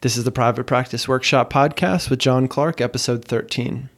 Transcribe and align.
This 0.00 0.16
is 0.16 0.22
the 0.22 0.30
Private 0.30 0.68
Practice 0.68 1.08
Workshop 1.08 1.52
Podcast 1.52 2.08
with 2.08 2.20
John 2.20 2.46
Clark, 2.46 2.80
episode 2.80 3.24
13. 3.24 3.88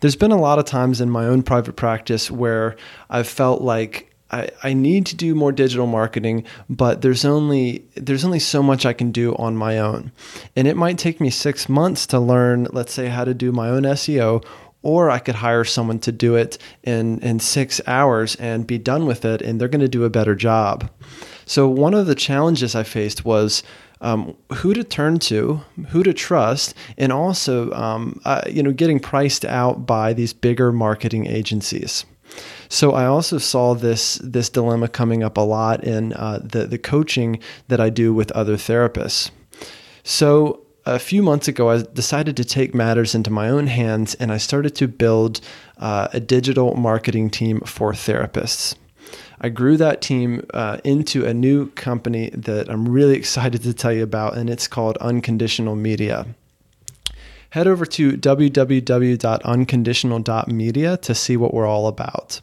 There's 0.00 0.16
been 0.16 0.32
a 0.32 0.40
lot 0.40 0.58
of 0.58 0.64
times 0.64 1.02
in 1.02 1.10
my 1.10 1.26
own 1.26 1.42
private 1.42 1.76
practice 1.76 2.30
where 2.30 2.76
I've 3.10 3.28
felt 3.28 3.60
like 3.60 4.10
I, 4.30 4.48
I 4.62 4.72
need 4.72 5.04
to 5.04 5.14
do 5.14 5.34
more 5.34 5.52
digital 5.52 5.86
marketing, 5.86 6.44
but 6.70 7.02
there's 7.02 7.26
only 7.26 7.84
there's 7.94 8.24
only 8.24 8.38
so 8.38 8.62
much 8.62 8.86
I 8.86 8.94
can 8.94 9.12
do 9.12 9.36
on 9.36 9.54
my 9.54 9.78
own. 9.78 10.12
And 10.56 10.66
it 10.66 10.78
might 10.78 10.96
take 10.96 11.20
me 11.20 11.28
six 11.28 11.68
months 11.68 12.06
to 12.06 12.18
learn, 12.18 12.66
let's 12.72 12.94
say, 12.94 13.08
how 13.08 13.24
to 13.24 13.34
do 13.34 13.52
my 13.52 13.68
own 13.68 13.82
SEO, 13.82 14.42
or 14.80 15.10
I 15.10 15.18
could 15.18 15.34
hire 15.34 15.64
someone 15.64 15.98
to 16.00 16.12
do 16.12 16.36
it 16.36 16.56
in, 16.84 17.20
in 17.20 17.38
six 17.38 17.82
hours 17.86 18.34
and 18.36 18.66
be 18.66 18.78
done 18.78 19.04
with 19.04 19.26
it, 19.26 19.42
and 19.42 19.60
they're 19.60 19.68
going 19.68 19.80
to 19.82 19.88
do 19.88 20.04
a 20.04 20.10
better 20.10 20.34
job. 20.34 20.90
So, 21.44 21.68
one 21.68 21.92
of 21.92 22.06
the 22.06 22.14
challenges 22.14 22.74
I 22.74 22.82
faced 22.82 23.24
was 23.24 23.62
um, 24.00 24.36
who 24.54 24.74
to 24.74 24.84
turn 24.84 25.18
to, 25.20 25.60
who 25.88 26.02
to 26.02 26.12
trust, 26.12 26.74
and 26.96 27.12
also, 27.12 27.72
um, 27.72 28.20
uh, 28.24 28.42
you 28.48 28.62
know, 28.62 28.72
getting 28.72 29.00
priced 29.00 29.44
out 29.44 29.86
by 29.86 30.12
these 30.12 30.32
bigger 30.32 30.72
marketing 30.72 31.26
agencies. 31.26 32.04
So 32.68 32.92
I 32.92 33.06
also 33.06 33.38
saw 33.38 33.74
this 33.74 34.16
this 34.22 34.50
dilemma 34.50 34.88
coming 34.88 35.22
up 35.22 35.38
a 35.38 35.42
lot 35.42 35.84
in 35.84 36.12
uh, 36.12 36.40
the 36.42 36.66
the 36.66 36.78
coaching 36.78 37.40
that 37.68 37.80
I 37.80 37.90
do 37.90 38.12
with 38.12 38.30
other 38.32 38.56
therapists. 38.56 39.30
So 40.02 40.66
a 40.84 40.98
few 40.98 41.22
months 41.22 41.48
ago, 41.48 41.70
I 41.70 41.82
decided 41.82 42.36
to 42.36 42.44
take 42.44 42.74
matters 42.74 43.14
into 43.14 43.30
my 43.30 43.50
own 43.50 43.66
hands, 43.66 44.14
and 44.14 44.32
I 44.32 44.38
started 44.38 44.74
to 44.76 44.88
build 44.88 45.40
uh, 45.76 46.08
a 46.12 46.20
digital 46.20 46.74
marketing 46.74 47.30
team 47.30 47.60
for 47.60 47.92
therapists. 47.92 48.74
I 49.40 49.50
grew 49.50 49.76
that 49.76 50.00
team 50.00 50.44
uh, 50.52 50.78
into 50.84 51.24
a 51.24 51.32
new 51.32 51.70
company 51.70 52.30
that 52.30 52.68
I'm 52.68 52.88
really 52.88 53.16
excited 53.16 53.62
to 53.62 53.72
tell 53.72 53.92
you 53.92 54.02
about, 54.02 54.36
and 54.36 54.50
it's 54.50 54.66
called 54.66 54.96
Unconditional 54.98 55.76
Media. 55.76 56.26
Head 57.50 57.66
over 57.66 57.86
to 57.86 58.12
www.unconditional.media 58.12 60.96
to 60.98 61.14
see 61.14 61.36
what 61.36 61.54
we're 61.54 61.66
all 61.66 61.86
about 61.86 62.42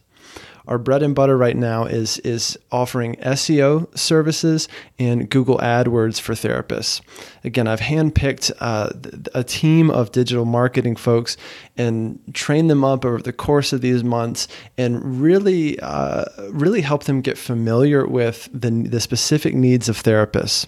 our 0.67 0.77
bread 0.77 1.03
and 1.03 1.15
butter 1.15 1.37
right 1.37 1.55
now 1.55 1.85
is 1.85 2.19
is 2.19 2.57
offering 2.71 3.15
SEO 3.15 3.95
services 3.97 4.67
and 4.99 5.29
Google 5.29 5.57
AdWords 5.59 6.19
for 6.19 6.33
therapists. 6.33 7.01
Again, 7.43 7.67
I've 7.67 7.79
handpicked 7.79 8.51
uh, 8.59 8.89
a 9.33 9.43
team 9.43 9.89
of 9.91 10.11
digital 10.11 10.45
marketing 10.45 10.95
folks 10.95 11.37
and 11.77 12.19
trained 12.33 12.69
them 12.69 12.83
up 12.83 13.05
over 13.05 13.21
the 13.21 13.33
course 13.33 13.73
of 13.73 13.81
these 13.81 14.03
months, 14.03 14.47
and 14.77 15.21
really 15.21 15.79
uh, 15.79 16.25
really 16.51 16.81
help 16.81 17.03
them 17.03 17.21
get 17.21 17.37
familiar 17.37 18.07
with 18.07 18.49
the 18.53 18.69
the 18.69 18.99
specific 18.99 19.53
needs 19.53 19.89
of 19.89 20.01
therapists. 20.01 20.67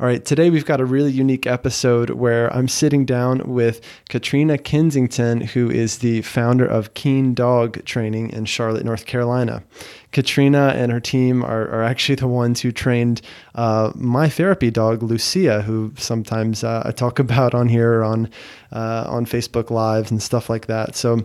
All 0.00 0.08
right, 0.08 0.24
today 0.24 0.50
we've 0.50 0.64
got 0.64 0.80
a 0.80 0.84
really 0.84 1.12
unique 1.12 1.46
episode 1.46 2.10
where 2.10 2.52
I'm 2.52 2.66
sitting 2.66 3.04
down 3.04 3.42
with 3.46 3.80
Katrina 4.08 4.58
Kensington, 4.58 5.40
who 5.40 5.70
is 5.70 5.98
the 5.98 6.22
founder 6.22 6.66
of 6.66 6.94
Keen 6.94 7.32
Dog 7.32 7.84
Training 7.84 8.30
in 8.30 8.44
Charlotte, 8.44 8.84
North 8.84 9.06
Carolina. 9.06 9.62
Katrina 10.10 10.72
and 10.74 10.90
her 10.90 10.98
team 10.98 11.44
are, 11.44 11.68
are 11.68 11.84
actually 11.84 12.16
the 12.16 12.26
ones 12.26 12.60
who 12.60 12.72
trained 12.72 13.22
uh, 13.54 13.92
my 13.94 14.28
therapy 14.28 14.68
dog, 14.68 15.00
Lucia, 15.04 15.62
who 15.62 15.92
sometimes 15.96 16.64
uh, 16.64 16.82
I 16.84 16.90
talk 16.90 17.18
about 17.20 17.54
on 17.54 17.68
here 17.68 18.02
on 18.02 18.28
uh, 18.72 19.04
on 19.06 19.26
Facebook 19.26 19.70
Lives 19.70 20.10
and 20.10 20.20
stuff 20.20 20.50
like 20.50 20.66
that. 20.66 20.96
So 20.96 21.22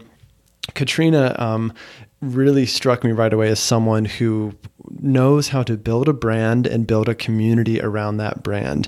Katrina 0.76 1.36
um, 1.40 1.74
really 2.22 2.66
struck 2.66 3.04
me 3.04 3.12
right 3.12 3.32
away 3.32 3.50
as 3.50 3.60
someone 3.60 4.06
who 4.06 4.54
knows 5.00 5.50
how 5.50 5.64
to 5.64 5.78
build 5.78 6.10
a 6.10 6.14
brand 6.14 6.68
and 6.68 6.88
build 6.88 7.08
a 7.08 7.16
community 7.16 7.80
around 7.82 8.18
that 8.18 8.44
brand. 8.44 8.88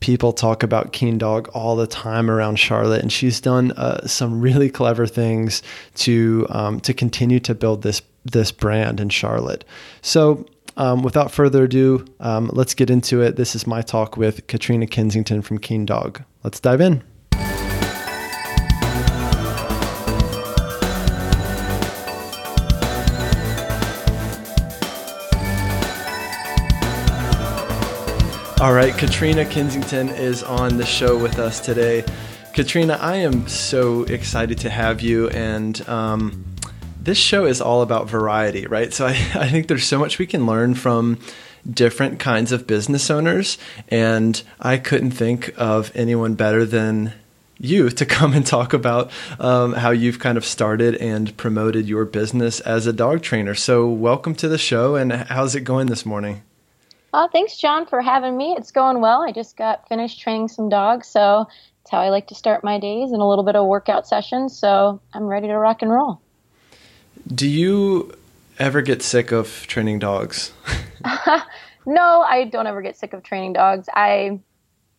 People 0.00 0.32
talk 0.32 0.62
about 0.62 0.92
Keen 0.92 1.16
Dog 1.16 1.48
all 1.54 1.76
the 1.76 1.86
time 1.86 2.30
around 2.30 2.56
Charlotte, 2.56 3.00
and 3.00 3.12
she's 3.12 3.40
done 3.40 3.72
uh, 3.72 4.06
some 4.06 4.40
really 4.40 4.68
clever 4.68 5.06
things 5.06 5.62
to 5.94 6.46
um, 6.50 6.80
to 6.80 6.92
continue 6.92 7.40
to 7.40 7.54
build 7.54 7.82
this 7.82 8.02
this 8.24 8.52
brand 8.52 9.00
in 9.00 9.08
Charlotte. 9.08 9.64
So, 10.02 10.46
um, 10.76 11.02
without 11.02 11.30
further 11.30 11.64
ado, 11.64 12.04
um, 12.20 12.50
let's 12.52 12.74
get 12.74 12.90
into 12.90 13.22
it. 13.22 13.36
This 13.36 13.54
is 13.54 13.66
my 13.66 13.80
talk 13.80 14.16
with 14.16 14.46
Katrina 14.46 14.86
Kensington 14.86 15.40
from 15.40 15.58
Keen 15.58 15.86
Dog. 15.86 16.22
Let's 16.42 16.60
dive 16.60 16.82
in. 16.82 17.02
All 28.64 28.72
right, 28.72 28.96
Katrina 28.96 29.44
Kensington 29.44 30.08
is 30.08 30.42
on 30.42 30.78
the 30.78 30.86
show 30.86 31.18
with 31.18 31.38
us 31.38 31.60
today. 31.60 32.02
Katrina, 32.54 32.94
I 32.98 33.16
am 33.16 33.46
so 33.46 34.04
excited 34.04 34.56
to 34.60 34.70
have 34.70 35.02
you. 35.02 35.28
And 35.28 35.86
um, 35.86 36.46
this 36.98 37.18
show 37.18 37.44
is 37.44 37.60
all 37.60 37.82
about 37.82 38.08
variety, 38.08 38.66
right? 38.66 38.90
So 38.90 39.04
I, 39.04 39.10
I 39.34 39.50
think 39.50 39.68
there's 39.68 39.84
so 39.84 39.98
much 39.98 40.18
we 40.18 40.24
can 40.24 40.46
learn 40.46 40.76
from 40.76 41.18
different 41.70 42.18
kinds 42.20 42.52
of 42.52 42.66
business 42.66 43.10
owners. 43.10 43.58
And 43.88 44.42
I 44.58 44.78
couldn't 44.78 45.10
think 45.10 45.52
of 45.58 45.92
anyone 45.94 46.34
better 46.34 46.64
than 46.64 47.12
you 47.58 47.90
to 48.00 48.06
come 48.06 48.32
and 48.32 48.46
talk 48.46 48.72
about 48.72 49.10
um, 49.38 49.74
how 49.74 49.90
you've 49.90 50.20
kind 50.20 50.38
of 50.38 50.44
started 50.46 50.94
and 50.94 51.36
promoted 51.36 51.86
your 51.86 52.06
business 52.06 52.60
as 52.60 52.86
a 52.86 52.94
dog 52.94 53.20
trainer. 53.20 53.54
So, 53.54 53.86
welcome 53.90 54.34
to 54.36 54.48
the 54.48 54.56
show, 54.56 54.96
and 54.96 55.12
how's 55.12 55.54
it 55.54 55.64
going 55.64 55.88
this 55.88 56.06
morning? 56.06 56.44
Uh, 57.14 57.28
thanks, 57.28 57.56
John, 57.56 57.86
for 57.86 58.02
having 58.02 58.36
me. 58.36 58.56
It's 58.58 58.72
going 58.72 59.00
well. 59.00 59.22
I 59.22 59.30
just 59.30 59.56
got 59.56 59.86
finished 59.88 60.20
training 60.20 60.48
some 60.48 60.68
dogs, 60.68 61.06
so 61.06 61.46
it's 61.80 61.90
how 61.92 62.00
I 62.00 62.08
like 62.08 62.26
to 62.26 62.34
start 62.34 62.64
my 62.64 62.76
days 62.76 63.12
and 63.12 63.22
a 63.22 63.24
little 63.24 63.44
bit 63.44 63.54
of 63.54 63.66
workout 63.66 64.04
sessions. 64.04 64.58
So 64.58 65.00
I'm 65.12 65.22
ready 65.22 65.46
to 65.46 65.56
rock 65.56 65.80
and 65.80 65.92
roll. 65.92 66.20
Do 67.32 67.46
you 67.46 68.12
ever 68.58 68.82
get 68.82 69.00
sick 69.00 69.30
of 69.30 69.64
training 69.68 70.00
dogs? 70.00 70.52
no, 71.86 72.22
I 72.22 72.46
don't 72.50 72.66
ever 72.66 72.82
get 72.82 72.96
sick 72.96 73.12
of 73.12 73.22
training 73.22 73.52
dogs. 73.52 73.88
I 73.94 74.40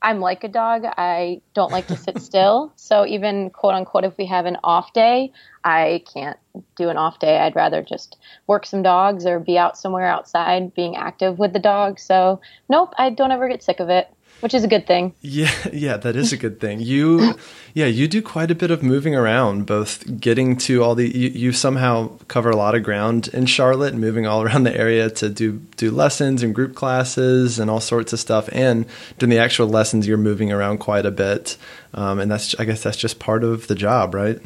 I'm 0.05 0.19
like 0.19 0.43
a 0.43 0.47
dog. 0.47 0.83
I 0.85 1.41
don't 1.55 1.71
like 1.71 1.87
to 1.87 1.97
sit 1.97 2.21
still. 2.21 2.71
So 2.85 3.03
even 3.07 3.49
quote 3.49 3.73
unquote, 3.73 4.03
if 4.03 4.15
we 4.15 4.27
have 4.27 4.45
an 4.45 4.57
off 4.63 4.93
day, 4.93 5.31
I 5.63 6.03
can't 6.13 6.37
do 6.75 6.89
an 6.89 6.97
off 6.97 7.17
day. 7.17 7.39
I'd 7.39 7.55
rather 7.55 7.81
just 7.81 8.17
work 8.45 8.67
some 8.67 8.83
dogs 8.83 9.25
or 9.25 9.39
be 9.39 9.57
out 9.57 9.75
somewhere 9.75 10.05
outside 10.05 10.75
being 10.75 10.95
active 10.95 11.39
with 11.39 11.51
the 11.53 11.59
dog. 11.59 11.97
So 11.97 12.41
nope, 12.69 12.93
I 12.99 13.09
don't 13.09 13.31
ever 13.31 13.49
get 13.49 13.63
sick 13.63 13.79
of 13.79 13.89
it 13.89 14.07
which 14.41 14.53
is 14.53 14.63
a 14.63 14.67
good 14.67 14.85
thing. 14.85 15.13
Yeah, 15.21 15.51
yeah, 15.73 15.97
that 15.97 16.15
is 16.15 16.33
a 16.33 16.37
good 16.37 16.59
thing. 16.59 16.79
You, 16.79 17.35
yeah, 17.73 17.85
you 17.85 18.07
do 18.07 18.21
quite 18.21 18.51
a 18.51 18.55
bit 18.55 18.71
of 18.71 18.83
moving 18.83 19.15
around, 19.15 19.65
both 19.65 20.19
getting 20.19 20.57
to 20.57 20.83
all 20.83 20.95
the. 20.95 21.07
You, 21.07 21.29
you, 21.29 21.51
somehow 21.51 22.17
cover 22.27 22.49
a 22.49 22.55
lot 22.55 22.75
of 22.75 22.83
ground 22.83 23.29
in 23.29 23.45
Charlotte, 23.45 23.93
and 23.93 24.01
moving 24.01 24.25
all 24.27 24.41
around 24.45 24.63
the 24.63 24.77
area 24.77 25.09
to 25.09 25.29
do 25.29 25.53
do 25.77 25.91
lessons 25.91 26.43
and 26.43 26.53
group 26.53 26.75
classes 26.75 27.59
and 27.59 27.69
all 27.69 27.81
sorts 27.81 28.13
of 28.13 28.19
stuff. 28.19 28.49
And 28.51 28.85
doing 29.17 29.29
the 29.29 29.39
actual 29.39 29.67
lessons, 29.67 30.07
you're 30.07 30.17
moving 30.17 30.51
around 30.51 30.79
quite 30.79 31.05
a 31.05 31.11
bit, 31.11 31.57
um, 31.93 32.19
and 32.19 32.29
that's 32.29 32.55
I 32.59 32.65
guess 32.65 32.83
that's 32.83 32.97
just 32.97 33.19
part 33.19 33.43
of 33.43 33.67
the 33.67 33.75
job, 33.75 34.13
right? 34.13 34.39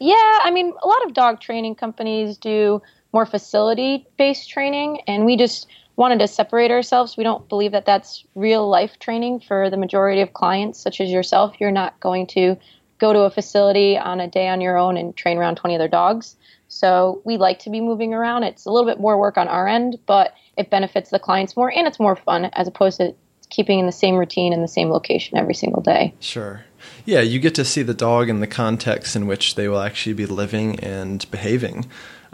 Yeah, 0.00 0.38
I 0.42 0.50
mean, 0.52 0.72
a 0.82 0.86
lot 0.86 1.04
of 1.06 1.14
dog 1.14 1.40
training 1.40 1.74
companies 1.74 2.36
do 2.36 2.82
more 3.12 3.26
facility 3.26 4.06
based 4.16 4.50
training, 4.50 5.00
and 5.06 5.24
we 5.24 5.36
just 5.36 5.66
wanted 5.98 6.20
to 6.20 6.28
separate 6.28 6.70
ourselves. 6.70 7.16
We 7.16 7.24
don't 7.24 7.48
believe 7.48 7.72
that 7.72 7.84
that's 7.84 8.24
real 8.36 8.68
life 8.68 9.00
training 9.00 9.40
for 9.40 9.68
the 9.68 9.76
majority 9.76 10.20
of 10.20 10.32
clients, 10.32 10.78
such 10.78 11.00
as 11.00 11.10
yourself. 11.10 11.56
You're 11.58 11.72
not 11.72 11.98
going 11.98 12.28
to 12.28 12.56
go 12.98 13.12
to 13.12 13.20
a 13.22 13.30
facility 13.30 13.98
on 13.98 14.20
a 14.20 14.28
day 14.28 14.48
on 14.48 14.60
your 14.60 14.76
own 14.76 14.96
and 14.96 15.16
train 15.16 15.38
around 15.38 15.56
20 15.56 15.74
other 15.74 15.88
dogs. 15.88 16.36
So 16.68 17.20
we 17.24 17.36
like 17.36 17.58
to 17.60 17.70
be 17.70 17.80
moving 17.80 18.14
around. 18.14 18.44
It's 18.44 18.64
a 18.64 18.70
little 18.70 18.88
bit 18.88 19.00
more 19.00 19.18
work 19.18 19.36
on 19.36 19.48
our 19.48 19.66
end, 19.66 19.98
but 20.06 20.34
it 20.56 20.70
benefits 20.70 21.10
the 21.10 21.18
clients 21.18 21.56
more 21.56 21.72
and 21.72 21.88
it's 21.88 21.98
more 21.98 22.14
fun 22.14 22.44
as 22.52 22.68
opposed 22.68 22.98
to 22.98 23.14
keeping 23.50 23.80
in 23.80 23.86
the 23.86 23.92
same 23.92 24.14
routine 24.14 24.52
in 24.52 24.62
the 24.62 24.68
same 24.68 24.90
location 24.90 25.36
every 25.36 25.54
single 25.54 25.82
day. 25.82 26.14
Sure. 26.20 26.64
Yeah, 27.04 27.22
you 27.22 27.40
get 27.40 27.56
to 27.56 27.64
see 27.64 27.82
the 27.82 27.94
dog 27.94 28.28
in 28.28 28.38
the 28.38 28.46
context 28.46 29.16
in 29.16 29.26
which 29.26 29.56
they 29.56 29.66
will 29.66 29.80
actually 29.80 30.12
be 30.12 30.26
living 30.26 30.78
and 30.78 31.28
behaving. 31.30 31.86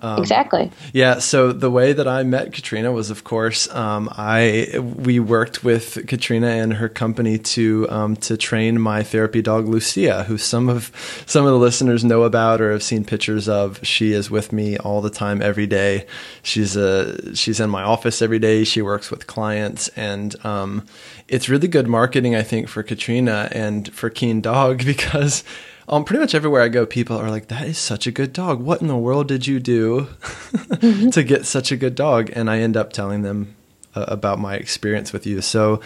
Um, 0.05 0.19
exactly. 0.19 0.71
Yeah. 0.93 1.19
So 1.19 1.51
the 1.53 1.71
way 1.71 1.95
that 1.95 2.06
I 2.06 2.25
met 2.25 2.53
Katrina 2.53 2.93
was, 2.93 3.09
of 3.09 3.25
course, 3.25 3.73
um, 3.75 4.11
I 4.12 4.79
we 4.79 5.19
worked 5.19 5.65
with 5.65 6.06
Katrina 6.06 6.49
and 6.49 6.75
her 6.75 6.91
company 6.91 7.39
to 7.39 7.89
um, 7.89 8.17
to 8.17 8.37
train 8.37 8.79
my 8.79 9.03
therapy 9.03 9.41
dog 9.41 9.67
Lucia, 9.67 10.25
who 10.25 10.37
some 10.37 10.69
of 10.69 10.93
some 11.25 11.47
of 11.47 11.53
the 11.53 11.59
listeners 11.59 12.05
know 12.05 12.25
about 12.25 12.61
or 12.61 12.71
have 12.71 12.83
seen 12.83 13.06
pictures 13.06 13.49
of. 13.49 13.81
She 13.83 14.12
is 14.12 14.31
with 14.31 14.53
me 14.53 14.77
all 14.77 15.01
the 15.01 15.09
time, 15.09 15.41
every 15.41 15.67
day. 15.67 16.06
She's 16.43 16.77
a 16.77 17.35
she's 17.35 17.59
in 17.59 17.71
my 17.71 17.83
office 17.83 18.21
every 18.21 18.39
day. 18.39 18.65
She 18.65 18.83
works 18.83 19.11
with 19.11 19.27
clients, 19.27 19.89
and 19.97 20.37
um, 20.45 20.87
it's 21.29 21.49
really 21.49 21.69
good 21.69 21.89
marketing, 21.89 22.37
I 22.37 22.43
think, 22.43 22.69
for 22.69 22.83
Katrina 22.83 23.49
and 23.53 23.91
for 23.95 24.11
Keen 24.11 24.43
Dog 24.43 24.85
because 24.85 25.45
um, 25.88 26.04
pretty 26.04 26.20
much 26.20 26.34
everywhere 26.34 26.62
I 26.62 26.69
go, 26.69 26.86
people 26.86 27.16
are 27.16 27.31
like, 27.31 27.48
"That 27.48 27.66
is 27.66 27.78
such 27.78 28.06
a 28.06 28.12
good 28.12 28.32
dog. 28.32 28.60
What 28.60 28.81
in 28.81 28.88
the 28.88 28.96
world 28.96 29.28
did 29.28 29.46
you 29.46 29.60
do 29.60 30.08
to 31.12 31.22
get 31.22 31.46
such 31.46 31.72
a 31.72 31.76
good 31.76 31.94
dog?" 31.94 32.31
And 32.34 32.50
I 32.50 32.58
end 32.58 32.76
up 32.76 32.92
telling 32.92 33.22
them 33.22 33.54
uh, 33.94 34.04
about 34.08 34.38
my 34.38 34.54
experience 34.54 35.12
with 35.12 35.26
you. 35.26 35.40
So 35.40 35.81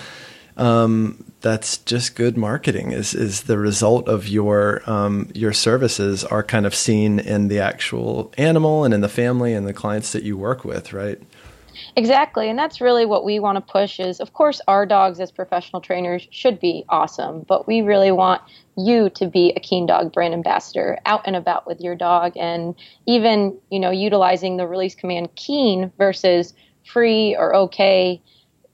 um, 0.56 1.24
that's 1.40 1.78
just 1.78 2.16
good 2.16 2.36
marketing. 2.36 2.92
Is 2.92 3.14
is 3.14 3.42
the 3.42 3.58
result 3.58 4.08
of 4.08 4.26
your 4.28 4.82
um, 4.90 5.30
your 5.34 5.52
services 5.52 6.24
are 6.24 6.42
kind 6.42 6.66
of 6.66 6.74
seen 6.74 7.20
in 7.20 7.48
the 7.48 7.60
actual 7.60 8.32
animal 8.36 8.84
and 8.84 8.92
in 8.92 9.00
the 9.00 9.08
family 9.08 9.54
and 9.54 9.66
the 9.66 9.72
clients 9.72 10.12
that 10.12 10.24
you 10.24 10.36
work 10.36 10.64
with, 10.64 10.92
right? 10.92 11.20
Exactly. 11.97 12.49
And 12.49 12.59
that's 12.59 12.81
really 12.81 13.05
what 13.05 13.25
we 13.25 13.38
want 13.41 13.56
to 13.56 13.73
push 13.73 14.00
is 14.00 14.20
of 14.20 14.32
course 14.32 14.61
our 14.69 14.87
dogs 14.87 15.20
as 15.20 15.31
professional 15.31 15.81
trainers 15.81 16.26
should 16.31 16.61
be 16.61 16.85
awesome, 16.88 17.44
but 17.49 17.67
we 17.67 17.82
really 17.82 18.12
want 18.12 18.43
you 18.76 19.11
to 19.11 19.26
be 19.26 19.53
a 19.56 19.61
keen 19.61 19.87
dog 19.87 20.12
brand 20.12 20.35
ambassador 20.35 20.99
out 21.06 21.23
and 21.26 21.37
about 21.37 21.67
with 21.67 21.81
your 21.81 21.94
dog 21.97 22.32
and 22.37 22.75
even, 23.06 23.59
you 23.70 23.81
know, 23.81 23.91
utilizing 23.91 24.56
the 24.56 24.67
release 24.67 24.94
command 24.94 25.35
keen 25.37 25.93
versus 25.99 26.55
free 26.85 27.37
or 27.37 27.55
okay. 27.55 28.23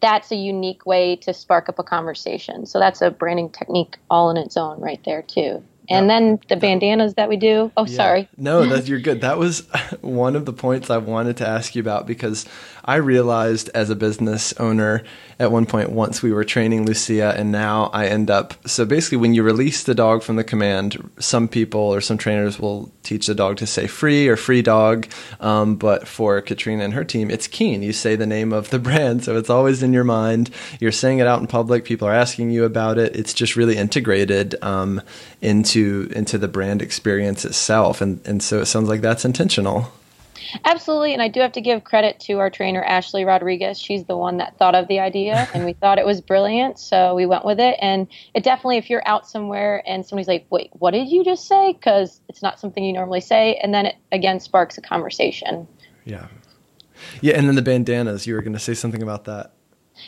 That's 0.01 0.31
a 0.31 0.37
unique 0.37 0.85
way 0.85 1.17
to 1.17 1.33
spark 1.33 1.69
up 1.71 1.79
a 1.79 1.83
conversation. 1.83 2.67
So 2.67 2.79
that's 2.79 3.01
a 3.01 3.11
branding 3.11 3.51
technique 3.51 3.97
all 4.11 4.31
in 4.31 4.37
its 4.37 4.57
own 4.57 4.81
right 4.81 5.03
there 5.05 5.23
too. 5.23 5.65
And 5.89 6.09
then 6.09 6.41
the 6.49 6.57
bandanas 6.57 7.15
that 7.15 7.29
we 7.29 7.37
do. 7.37 7.71
Oh, 7.77 7.87
yeah. 7.87 7.97
sorry. 7.97 8.29
No, 8.37 8.67
that 8.67 8.89
you're 8.89 9.01
good. 9.01 9.21
That 9.21 9.39
was 9.39 9.61
one 10.01 10.37
of 10.37 10.47
the 10.47 10.53
points 10.53 10.91
I 10.91 10.99
wanted 10.99 11.37
to 11.39 11.49
ask 11.49 11.75
you 11.75 11.81
about 11.81 12.07
because 12.07 12.47
I 12.85 12.97
realized 12.97 13.71
as 13.75 13.91
a 13.91 13.95
business 13.95 14.53
owner 14.55 15.03
at 15.39 15.51
one 15.51 15.67
point 15.67 15.91
once 15.91 16.23
we 16.23 16.33
were 16.33 16.45
training 16.45 16.87
Lucia, 16.87 17.35
and 17.37 17.51
now 17.51 17.91
I 17.93 18.07
end 18.07 18.31
up. 18.31 18.55
So 18.69 18.85
basically, 18.85 19.19
when 19.19 19.35
you 19.35 19.43
release 19.43 19.83
the 19.83 19.95
dog 19.95 20.23
from 20.23 20.37
the 20.37 20.45
command, 20.45 21.11
some 21.19 21.49
people 21.49 21.81
or 21.81 22.01
some 22.01 22.19
trainers 22.19 22.59
will 22.59 22.93
teach 23.03 23.27
the 23.27 23.35
dog 23.35 23.57
to 23.59 23.67
say 23.67 23.87
free 23.87 24.29
or 24.29 24.37
free 24.37 24.63
dog. 24.63 25.07
Um, 25.41 25.77
but 25.77 26.07
for 26.07 26.41
Katrina 26.41 26.85
and 26.85 26.95
her 26.95 27.05
team, 27.05 27.31
it's 27.31 27.47
keen. 27.47 27.83
You 27.83 27.93
say 27.93 28.17
the 28.17 28.27
name 28.27 28.53
of 28.53 28.71
the 28.71 28.79
brand, 28.85 29.25
so 29.25 29.37
it's 29.37 29.51
always 29.51 29.83
in 29.83 29.93
your 29.93 30.05
mind. 30.05 30.51
You're 30.81 30.93
saying 30.93 31.19
it 31.19 31.27
out 31.27 31.41
in 31.41 31.47
public. 31.47 31.85
People 31.85 32.09
are 32.09 32.15
asking 32.15 32.51
you 32.51 32.65
about 32.65 32.99
it. 32.99 33.17
It's 33.17 33.35
just 33.35 33.57
really 33.57 33.77
integrated 33.77 34.55
um, 34.63 35.03
into 35.41 36.11
into 36.15 36.39
the 36.39 36.49
brand 36.49 36.83
experience 36.83 37.45
itself, 37.45 38.01
and 38.01 38.21
and 38.27 38.43
so 38.43 38.61
it 38.61 38.67
sounds 38.67 38.89
like 38.89 39.01
that's 39.01 39.25
intentional. 39.25 39.93
Absolutely, 40.65 41.13
and 41.13 41.23
I 41.23 41.29
do 41.29 41.41
have 41.41 41.53
to 41.53 41.61
give 41.61 41.85
credit 41.85 42.21
to 42.21 42.39
our 42.39 42.51
trainer 42.51 42.83
Ashley 42.83 43.25
Rodriguez. 43.25 43.79
She's 43.79 44.05
the 44.05 44.17
one 44.17 44.39
that 44.39 44.59
thought 44.59 44.75
of 44.75 44.89
the 44.89 45.01
idea, 45.01 45.49
and 45.55 45.65
we 45.65 45.73
thought 45.73 45.99
it 45.99 46.07
was 46.07 46.21
brilliant, 46.21 46.79
so 46.79 47.15
we 47.15 47.27
went 47.27 47.45
with 47.45 47.61
it. 47.61 47.77
And 47.81 48.09
it 48.35 48.45
definitely, 48.45 48.79
if 48.79 48.91
you're 48.91 49.07
out 49.07 49.29
somewhere 49.29 49.83
and 49.87 50.05
somebody's 50.05 50.29
like, 50.29 50.47
"Wait, 50.51 50.71
what 50.73 50.93
did 50.93 51.09
you 51.09 51.25
just 51.25 51.47
say?" 51.47 51.73
Because 51.73 52.21
it's 52.29 52.43
not 52.43 52.59
something 52.59 52.85
you 52.85 52.93
normally 52.93 53.21
say, 53.21 53.59
and 53.63 53.75
then 53.75 53.87
it 53.87 53.97
again 54.13 54.41
sparks 54.41 54.79
a 54.79 54.81
conversation. 54.81 55.67
Yeah, 56.05 56.27
yeah, 57.21 57.37
and 57.37 57.49
then 57.49 57.55
the 57.55 57.63
bandanas. 57.63 58.27
You 58.27 58.35
were 58.35 58.43
going 58.43 58.53
to 58.53 58.59
say 58.59 58.75
something 58.75 59.03
about 59.03 59.25
that. 59.25 59.53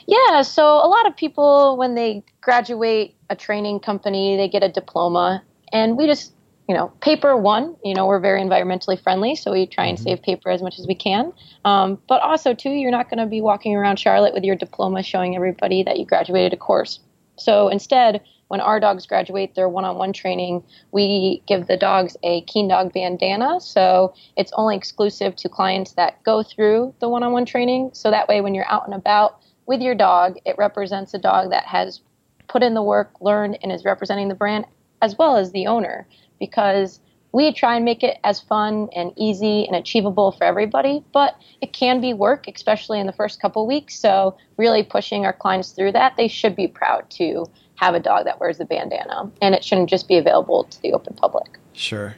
Yeah, 0.07 0.43
so 0.43 0.65
a 0.65 0.89
lot 0.89 1.07
of 1.07 1.17
people 1.17 1.77
when 1.77 1.95
they 1.95 2.25
graduate 2.41 3.15
a 3.31 3.37
training 3.37 3.81
company, 3.81 4.37
they 4.37 4.49
get 4.49 4.63
a 4.63 4.69
diploma, 4.69 5.43
and 5.73 5.97
we 5.97 6.07
just 6.07 6.33
you 6.69 6.75
know, 6.75 6.89
paper 7.01 7.37
one, 7.37 7.77
you 7.85 7.95
know, 7.95 8.07
we're 8.07 8.21
very 8.21 8.43
environmentally 8.43 9.01
friendly, 9.01 9.37
so 9.37 9.53
we 9.53 9.67
try 9.67 9.87
and 9.87 9.97
mm-hmm. 9.99 10.09
save 10.09 10.23
paper 10.23 10.51
as 10.51 10.63
much 10.63 10.79
as 10.79 10.87
we 10.87 10.95
can. 10.95 11.33
Um, 11.65 11.99
but 12.09 12.21
also, 12.23 12.55
too, 12.55 12.71
you're 12.71 12.91
not 12.91 13.09
going 13.09 13.19
to 13.19 13.27
be 13.27 13.41
walking 13.41 13.77
around 13.77 13.99
Charlotte 13.99 14.35
with 14.35 14.43
your 14.43 14.57
diploma 14.57 15.03
showing 15.03 15.37
everybody 15.37 15.83
that 15.85 15.99
you 15.99 16.05
graduated 16.05 16.53
a 16.53 16.57
course. 16.57 16.99
So 17.37 17.69
instead, 17.69 18.21
when 18.49 18.61
our 18.61 18.81
dogs 18.81 19.07
graduate 19.07 19.55
their 19.55 19.69
one-on-one 19.69 20.13
training, 20.13 20.65
we 20.91 21.43
give 21.47 21.67
the 21.67 21.77
dogs 21.77 22.17
a 22.23 22.43
Keen 22.43 22.69
Dog 22.69 22.93
bandana. 22.93 23.61
So 23.61 24.15
it's 24.37 24.53
only 24.57 24.77
exclusive 24.77 25.37
to 25.37 25.49
clients 25.49 25.93
that 25.93 26.23
go 26.25 26.43
through 26.43 26.95
the 27.01 27.09
one-on-one 27.09 27.47
training. 27.47 27.91
So 27.93 28.11
that 28.11 28.29
way, 28.29 28.41
when 28.41 28.55
you're 28.55 28.71
out 28.71 28.87
and 28.87 28.95
about 28.95 29.41
with 29.67 29.81
your 29.81 29.95
dog, 29.95 30.37
it 30.45 30.57
represents 30.59 31.15
a 31.15 31.19
dog 31.19 31.51
that 31.51 31.65
has 31.67 32.01
put 32.49 32.63
in 32.63 32.75
the 32.75 32.83
work, 32.83 33.13
learned, 33.21 33.59
and 33.63 33.71
is 33.71 33.85
representing 33.85 34.29
the 34.29 34.35
brand 34.35 34.65
as 35.03 35.17
well 35.19 35.37
as 35.37 35.53
the 35.53 35.67
owner 35.67 36.07
because 36.39 37.01
we 37.33 37.53
try 37.53 37.77
and 37.77 37.85
make 37.85 38.03
it 38.03 38.19
as 38.25 38.41
fun 38.41 38.89
and 38.95 39.13
easy 39.17 39.67
and 39.67 39.77
achievable 39.77 40.33
for 40.33 40.45
everybody, 40.45 41.05
but 41.13 41.37
it 41.61 41.73
can 41.73 42.01
be 42.01 42.15
work, 42.15 42.49
especially 42.49 42.99
in 42.99 43.07
the 43.07 43.13
first 43.13 43.43
couple 43.43 43.67
weeks. 43.67 43.99
So, 43.99 44.39
really 44.57 44.83
pushing 44.83 45.27
our 45.27 45.35
clients 45.35 45.73
through 45.73 45.93
that, 45.93 46.17
they 46.17 46.29
should 46.29 46.57
be 46.57 46.67
proud 46.67 47.11
to 47.11 47.47
have 47.75 47.95
a 47.95 48.01
dog 48.01 48.25
that 48.25 48.41
wears 48.41 48.59
the 48.59 48.65
bandana, 48.65 49.31
and 49.43 49.55
it 49.55 49.63
shouldn't 49.63 49.91
just 49.91 50.09
be 50.09 50.17
available 50.17 50.65
to 50.65 50.81
the 50.81 50.93
open 50.93 51.15
public. 51.15 51.59
Sure. 51.75 52.17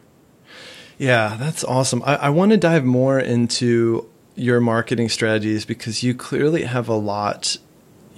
Yeah, 0.98 1.36
that's 1.38 1.64
awesome. 1.64 2.02
I, 2.04 2.14
I 2.16 2.30
want 2.30 2.52
to 2.52 2.56
dive 2.56 2.84
more 2.84 3.18
into 3.18 4.08
your 4.34 4.60
marketing 4.60 5.08
strategies 5.08 5.64
because 5.64 6.02
you 6.02 6.14
clearly 6.14 6.62
have 6.62 6.88
a 6.88 6.94
lot 6.94 7.56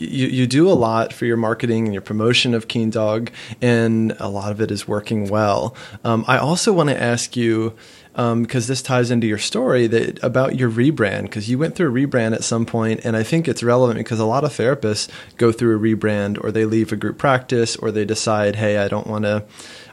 you, 0.01 0.27
you 0.29 0.47
do 0.47 0.71
a 0.71 0.73
lot 0.73 1.13
for 1.13 1.27
your 1.27 1.37
marketing 1.37 1.85
and 1.85 1.93
your 1.93 2.03
promotion 2.03 2.55
of 2.55 2.69
Keen 2.69 2.91
Dog, 2.91 3.31
and 3.61 4.17
a 4.19 4.29
lot 4.29 4.51
of 4.51 4.61
it 4.61 4.71
is 4.71 4.89
working 4.89 5.29
well. 5.29 5.77
Um, 6.05 6.25
I 6.27 6.39
also 6.39 6.73
want 6.73 6.89
to 6.89 7.01
ask 7.01 7.37
you 7.37 7.75
because 8.13 8.65
um, 8.65 8.69
this 8.69 8.83
ties 8.83 9.11
into 9.11 9.27
your 9.27 9.39
story 9.39 9.87
that 9.87 10.23
about 10.23 10.57
your 10.57 10.69
rebrand 10.69 11.23
because 11.23 11.49
you 11.49 11.59
went 11.59 11.77
through 11.77 11.89
a 11.89 12.07
rebrand 12.07 12.35
at 12.35 12.43
some 12.43 12.67
point 12.67 13.01
and 13.05 13.17
i 13.17 13.23
think 13.23 13.47
it's 13.47 13.63
relevant 13.63 13.99
because 13.99 14.19
a 14.19 14.25
lot 14.25 14.43
of 14.43 14.51
therapists 14.51 15.09
go 15.37 15.53
through 15.53 15.77
a 15.77 15.81
rebrand 15.81 16.43
or 16.43 16.51
they 16.51 16.65
leave 16.65 16.91
a 16.91 16.97
group 16.97 17.19
practice 17.19 17.77
or 17.77 17.93
they 17.93 18.05
decide 18.05 18.57
hey 18.57 18.79
i 18.79 18.89
don't 18.89 19.07
want 19.07 19.25
to 19.25 19.45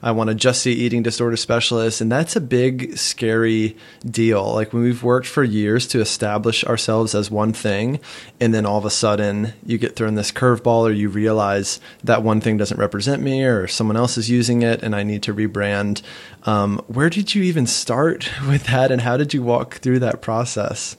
I 0.02 0.12
want 0.12 0.30
to 0.30 0.36
just 0.36 0.62
see 0.62 0.74
eating 0.74 1.04
disorder 1.04 1.38
specialists. 1.38 2.02
And 2.02 2.12
that's 2.12 2.36
a 2.36 2.42
big, 2.42 2.98
scary 2.98 3.78
deal. 4.06 4.54
Like 4.54 4.74
when 4.74 4.84
we've 4.84 5.04
worked 5.04 5.28
for 5.28 5.44
years 5.44 5.88
to 5.88 6.02
establish 6.02 6.64
ourselves 6.64 7.16
as 7.16 7.32
one 7.32 7.54
thing, 7.54 8.00
and 8.40 8.54
then 8.54 8.66
all 8.66 8.78
of 8.78 8.86
a 8.86 8.90
sudden 8.90 9.54
you 9.66 9.78
get 9.78 9.96
thrown 9.96 10.16
this 10.16 10.32
curveball 10.32 10.88
or 10.88 10.92
you 10.92 11.10
realize 11.10 11.80
that 12.04 12.24
one 12.24 12.42
thing 12.42 12.58
doesn't 12.58 12.80
represent 12.80 13.22
me 13.22 13.44
or 13.44 13.68
someone 13.68 13.98
else 13.98 14.18
is 14.18 14.30
using 14.30 14.62
it 14.62 14.84
and 14.84 14.96
I 14.96 15.04
need 15.04 15.24
to 15.24 15.34
rebrand. 15.34 16.02
Um, 16.44 16.84
where 16.88 17.10
did 17.10 17.36
you 17.36 17.44
even 17.44 17.68
start 17.68 18.30
with 18.48 18.66
that 18.66 18.92
and 18.92 19.02
how 19.02 19.18
did 19.18 19.34
you 19.34 19.42
walk 19.42 19.76
through 19.76 20.00
that 20.00 20.22
process? 20.22 20.98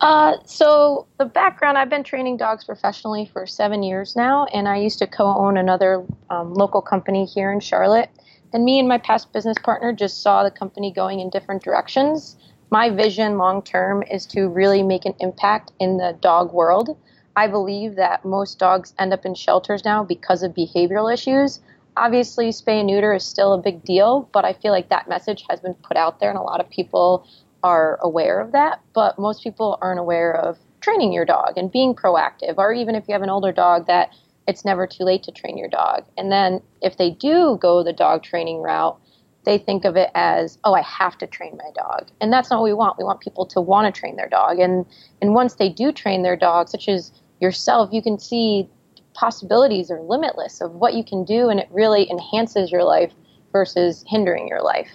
Uh, 0.00 0.36
so 0.44 1.06
the 1.18 1.24
background, 1.24 1.76
I've 1.76 1.90
been 1.90 2.04
training 2.04 2.36
dogs 2.36 2.64
professionally 2.64 3.28
for 3.32 3.46
seven 3.46 3.82
years 3.82 4.14
now, 4.14 4.44
and 4.46 4.68
I 4.68 4.76
used 4.76 4.98
to 5.00 5.06
co-own 5.06 5.56
another 5.56 6.04
um, 6.30 6.54
local 6.54 6.80
company 6.80 7.24
here 7.24 7.52
in 7.52 7.60
Charlotte. 7.60 8.10
And 8.52 8.64
me 8.64 8.78
and 8.78 8.88
my 8.88 8.98
past 8.98 9.32
business 9.32 9.56
partner 9.62 9.92
just 9.92 10.22
saw 10.22 10.44
the 10.44 10.50
company 10.50 10.92
going 10.92 11.20
in 11.20 11.30
different 11.30 11.62
directions. 11.62 12.36
My 12.70 12.90
vision 12.90 13.38
long 13.38 13.62
term 13.62 14.02
is 14.10 14.24
to 14.26 14.48
really 14.48 14.82
make 14.82 15.04
an 15.04 15.14
impact 15.18 15.72
in 15.80 15.96
the 15.96 16.16
dog 16.20 16.52
world. 16.52 16.96
I 17.36 17.46
believe 17.46 17.96
that 17.96 18.24
most 18.24 18.58
dogs 18.58 18.94
end 18.98 19.12
up 19.12 19.24
in 19.24 19.34
shelters 19.34 19.84
now 19.84 20.04
because 20.04 20.42
of 20.42 20.54
behavioral 20.54 21.12
issues. 21.12 21.60
Obviously, 21.96 22.50
spay 22.50 22.78
and 22.78 22.86
neuter 22.86 23.14
is 23.14 23.24
still 23.24 23.52
a 23.52 23.58
big 23.58 23.84
deal, 23.84 24.28
but 24.32 24.44
I 24.44 24.52
feel 24.52 24.72
like 24.72 24.88
that 24.90 25.08
message 25.08 25.44
has 25.50 25.60
been 25.60 25.74
put 25.74 25.96
out 25.96 26.20
there, 26.20 26.30
and 26.30 26.38
a 26.38 26.42
lot 26.42 26.60
of 26.60 26.70
people 26.70 27.26
are 27.62 27.98
aware 28.02 28.40
of 28.40 28.52
that, 28.52 28.80
but 28.94 29.18
most 29.18 29.42
people 29.42 29.78
aren't 29.80 30.00
aware 30.00 30.34
of 30.34 30.58
training 30.80 31.12
your 31.12 31.24
dog 31.24 31.54
and 31.56 31.72
being 31.72 31.94
proactive, 31.94 32.54
or 32.56 32.72
even 32.72 32.94
if 32.94 33.04
you 33.08 33.12
have 33.12 33.22
an 33.22 33.30
older 33.30 33.52
dog, 33.52 33.86
that 33.86 34.10
it's 34.46 34.64
never 34.64 34.86
too 34.86 35.04
late 35.04 35.22
to 35.24 35.32
train 35.32 35.58
your 35.58 35.68
dog. 35.68 36.04
And 36.16 36.32
then 36.32 36.62
if 36.80 36.96
they 36.96 37.10
do 37.10 37.58
go 37.60 37.82
the 37.82 37.92
dog 37.92 38.22
training 38.22 38.62
route, 38.62 38.98
they 39.44 39.58
think 39.58 39.84
of 39.84 39.96
it 39.96 40.10
as, 40.14 40.58
oh, 40.64 40.74
I 40.74 40.82
have 40.82 41.16
to 41.18 41.26
train 41.26 41.56
my 41.56 41.70
dog. 41.74 42.08
And 42.20 42.32
that's 42.32 42.50
not 42.50 42.60
what 42.60 42.64
we 42.64 42.74
want. 42.74 42.98
We 42.98 43.04
want 43.04 43.20
people 43.20 43.46
to 43.46 43.60
want 43.60 43.92
to 43.92 43.98
train 43.98 44.16
their 44.16 44.28
dog. 44.28 44.58
And 44.58 44.84
and 45.20 45.34
once 45.34 45.54
they 45.54 45.68
do 45.68 45.92
train 45.92 46.22
their 46.22 46.36
dog, 46.36 46.68
such 46.68 46.88
as 46.88 47.12
yourself, 47.40 47.90
you 47.92 48.02
can 48.02 48.18
see 48.18 48.68
possibilities 49.14 49.90
are 49.90 50.00
limitless 50.00 50.60
of 50.60 50.72
what 50.72 50.94
you 50.94 51.04
can 51.04 51.24
do 51.24 51.48
and 51.48 51.58
it 51.58 51.68
really 51.72 52.08
enhances 52.10 52.70
your 52.70 52.84
life 52.84 53.12
versus 53.52 54.04
hindering 54.06 54.46
your 54.46 54.62
life. 54.62 54.90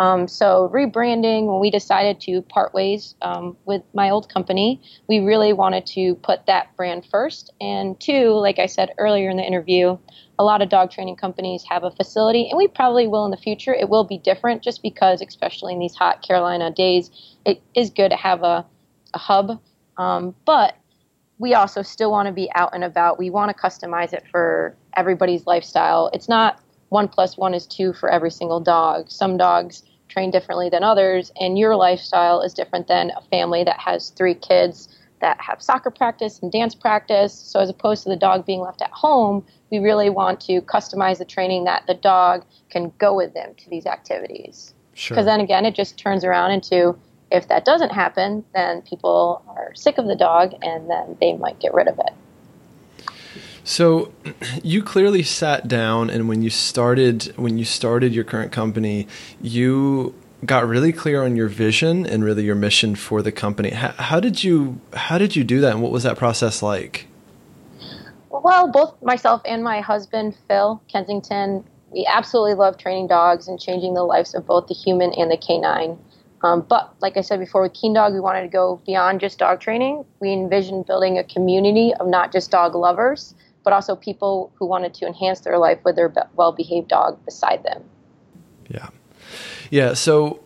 Um, 0.00 0.28
so 0.28 0.70
rebranding, 0.72 1.46
when 1.46 1.60
we 1.60 1.70
decided 1.70 2.20
to 2.22 2.42
part 2.42 2.72
ways 2.72 3.14
um, 3.22 3.56
with 3.64 3.82
my 3.94 4.10
old 4.10 4.32
company, 4.32 4.80
we 5.08 5.18
really 5.18 5.52
wanted 5.52 5.86
to 5.86 6.14
put 6.16 6.46
that 6.46 6.76
brand 6.76 7.04
first. 7.10 7.52
And 7.60 7.98
two, 7.98 8.30
like 8.30 8.58
I 8.58 8.66
said 8.66 8.90
earlier 8.98 9.28
in 9.28 9.36
the 9.36 9.42
interview, 9.42 9.98
a 10.38 10.44
lot 10.44 10.62
of 10.62 10.68
dog 10.68 10.92
training 10.92 11.16
companies 11.16 11.64
have 11.68 11.82
a 11.82 11.90
facility, 11.90 12.48
and 12.48 12.56
we 12.56 12.68
probably 12.68 13.08
will 13.08 13.24
in 13.24 13.32
the 13.32 13.36
future. 13.36 13.74
It 13.74 13.88
will 13.88 14.04
be 14.04 14.18
different 14.18 14.62
just 14.62 14.82
because, 14.82 15.20
especially 15.20 15.72
in 15.72 15.80
these 15.80 15.96
hot 15.96 16.22
Carolina 16.22 16.70
days, 16.70 17.10
it 17.44 17.60
is 17.74 17.90
good 17.90 18.10
to 18.10 18.16
have 18.16 18.44
a, 18.44 18.64
a 19.14 19.18
hub. 19.18 19.60
Um, 19.96 20.36
but 20.44 20.76
we 21.38 21.54
also 21.54 21.82
still 21.82 22.12
want 22.12 22.26
to 22.26 22.32
be 22.32 22.48
out 22.54 22.70
and 22.72 22.84
about. 22.84 23.18
We 23.18 23.30
want 23.30 23.56
to 23.56 23.60
customize 23.60 24.12
it 24.12 24.24
for 24.30 24.76
everybody's 24.96 25.46
lifestyle. 25.46 26.10
It's 26.12 26.28
not 26.28 26.60
one 26.88 27.08
plus 27.08 27.36
one 27.36 27.54
is 27.54 27.66
two 27.66 27.92
for 27.92 28.10
every 28.10 28.30
single 28.30 28.60
dog. 28.60 29.10
Some 29.10 29.36
dogs 29.36 29.82
train 30.08 30.30
differently 30.30 30.68
than 30.70 30.82
others, 30.82 31.30
and 31.40 31.58
your 31.58 31.76
lifestyle 31.76 32.40
is 32.40 32.54
different 32.54 32.88
than 32.88 33.10
a 33.16 33.20
family 33.22 33.64
that 33.64 33.78
has 33.78 34.10
three 34.10 34.34
kids 34.34 34.88
that 35.20 35.40
have 35.40 35.60
soccer 35.60 35.90
practice 35.90 36.38
and 36.40 36.50
dance 36.52 36.74
practice. 36.74 37.32
So, 37.32 37.60
as 37.60 37.68
opposed 37.68 38.04
to 38.04 38.08
the 38.08 38.16
dog 38.16 38.46
being 38.46 38.60
left 38.60 38.82
at 38.82 38.90
home, 38.90 39.44
we 39.70 39.78
really 39.78 40.10
want 40.10 40.40
to 40.42 40.62
customize 40.62 41.18
the 41.18 41.24
training 41.24 41.64
that 41.64 41.86
the 41.86 41.94
dog 41.94 42.44
can 42.70 42.92
go 42.98 43.14
with 43.14 43.34
them 43.34 43.54
to 43.58 43.70
these 43.70 43.86
activities. 43.86 44.74
Because 44.92 45.02
sure. 45.02 45.24
then 45.24 45.40
again, 45.40 45.64
it 45.64 45.74
just 45.74 45.98
turns 45.98 46.24
around 46.24 46.52
into 46.52 46.96
if 47.30 47.48
that 47.48 47.64
doesn't 47.64 47.92
happen, 47.92 48.44
then 48.54 48.82
people 48.82 49.42
are 49.48 49.74
sick 49.74 49.98
of 49.98 50.06
the 50.06 50.16
dog 50.16 50.54
and 50.62 50.88
then 50.88 51.16
they 51.20 51.34
might 51.34 51.60
get 51.60 51.74
rid 51.74 51.88
of 51.88 51.98
it. 51.98 52.12
So 53.68 54.14
you 54.62 54.82
clearly 54.82 55.22
sat 55.22 55.68
down 55.68 56.08
and 56.08 56.26
when 56.26 56.40
you 56.40 56.48
started 56.48 57.34
when 57.36 57.58
you 57.58 57.66
started 57.66 58.14
your 58.14 58.24
current 58.24 58.50
company, 58.50 59.06
you 59.42 60.14
got 60.46 60.66
really 60.66 60.90
clear 60.90 61.22
on 61.22 61.36
your 61.36 61.48
vision 61.48 62.06
and 62.06 62.24
really 62.24 62.44
your 62.44 62.54
mission 62.54 62.94
for 62.94 63.20
the 63.20 63.30
company. 63.30 63.70
How, 63.70 63.90
how 63.90 64.20
did 64.20 64.42
you 64.42 64.80
how 64.94 65.18
did 65.18 65.36
you 65.36 65.44
do 65.44 65.60
that 65.60 65.72
and 65.72 65.82
what 65.82 65.92
was 65.92 66.02
that 66.04 66.16
process 66.16 66.62
like? 66.62 67.08
Well, 68.30 68.72
both 68.72 68.94
myself 69.02 69.42
and 69.44 69.62
my 69.62 69.82
husband 69.82 70.34
Phil 70.48 70.82
Kensington, 70.90 71.62
we 71.90 72.08
absolutely 72.10 72.54
love 72.54 72.78
training 72.78 73.08
dogs 73.08 73.48
and 73.48 73.60
changing 73.60 73.92
the 73.92 74.04
lives 74.04 74.34
of 74.34 74.46
both 74.46 74.68
the 74.68 74.74
human 74.74 75.12
and 75.12 75.30
the 75.30 75.36
canine. 75.36 75.98
Um, 76.42 76.64
but 76.66 76.94
like 77.00 77.18
I 77.18 77.20
said 77.20 77.38
before, 77.38 77.62
with 77.62 77.74
Keen 77.74 77.92
Dog, 77.92 78.14
we 78.14 78.20
wanted 78.20 78.42
to 78.42 78.48
go 78.48 78.80
beyond 78.86 79.20
just 79.20 79.38
dog 79.38 79.60
training. 79.60 80.04
We 80.20 80.32
envisioned 80.32 80.86
building 80.86 81.18
a 81.18 81.24
community 81.24 81.92
of 81.98 82.06
not 82.06 82.32
just 82.32 82.50
dog 82.52 82.76
lovers, 82.76 83.34
but 83.68 83.74
also 83.74 83.94
people 83.94 84.50
who 84.54 84.64
wanted 84.64 84.94
to 84.94 85.06
enhance 85.06 85.40
their 85.40 85.58
life 85.58 85.78
with 85.84 85.94
their 85.94 86.10
well 86.36 86.52
behaved 86.52 86.88
dog 86.88 87.22
beside 87.26 87.62
them. 87.64 87.84
Yeah. 88.66 88.88
Yeah. 89.70 89.92
So, 89.92 90.40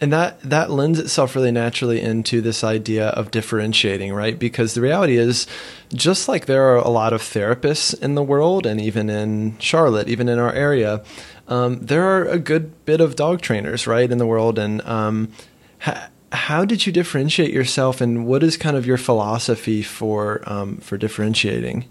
and 0.00 0.12
that 0.12 0.40
that 0.40 0.68
lends 0.68 0.98
itself 0.98 1.36
really 1.36 1.52
naturally 1.52 2.00
into 2.00 2.40
this 2.40 2.64
idea 2.64 3.10
of 3.10 3.30
differentiating 3.30 4.12
right 4.12 4.40
because 4.40 4.74
the 4.74 4.80
reality 4.80 5.16
is 5.16 5.46
just 5.94 6.26
like 6.28 6.46
there 6.46 6.64
are 6.64 6.78
a 6.78 6.88
lot 6.88 7.12
of 7.12 7.22
therapists 7.22 7.96
in 8.02 8.16
the 8.16 8.24
world 8.24 8.66
and 8.66 8.80
even 8.80 9.08
in 9.08 9.56
charlotte 9.60 10.08
even 10.08 10.28
in 10.28 10.40
our 10.40 10.52
area 10.52 11.04
um, 11.46 11.78
there 11.78 12.02
are 12.02 12.24
a 12.24 12.40
good 12.40 12.84
bit 12.84 13.00
of 13.00 13.14
dog 13.14 13.40
trainers 13.40 13.86
right 13.86 14.10
in 14.10 14.18
the 14.18 14.26
world 14.26 14.58
and 14.58 14.82
um, 14.82 15.32
ha- 15.78 16.10
how 16.32 16.64
did 16.64 16.86
you 16.86 16.92
differentiate 16.92 17.52
yourself 17.52 18.00
and 18.00 18.26
what 18.26 18.42
is 18.42 18.56
kind 18.56 18.76
of 18.76 18.84
your 18.84 18.98
philosophy 18.98 19.82
for 19.82 20.42
um, 20.44 20.76
for 20.78 20.98
differentiating 20.98 21.88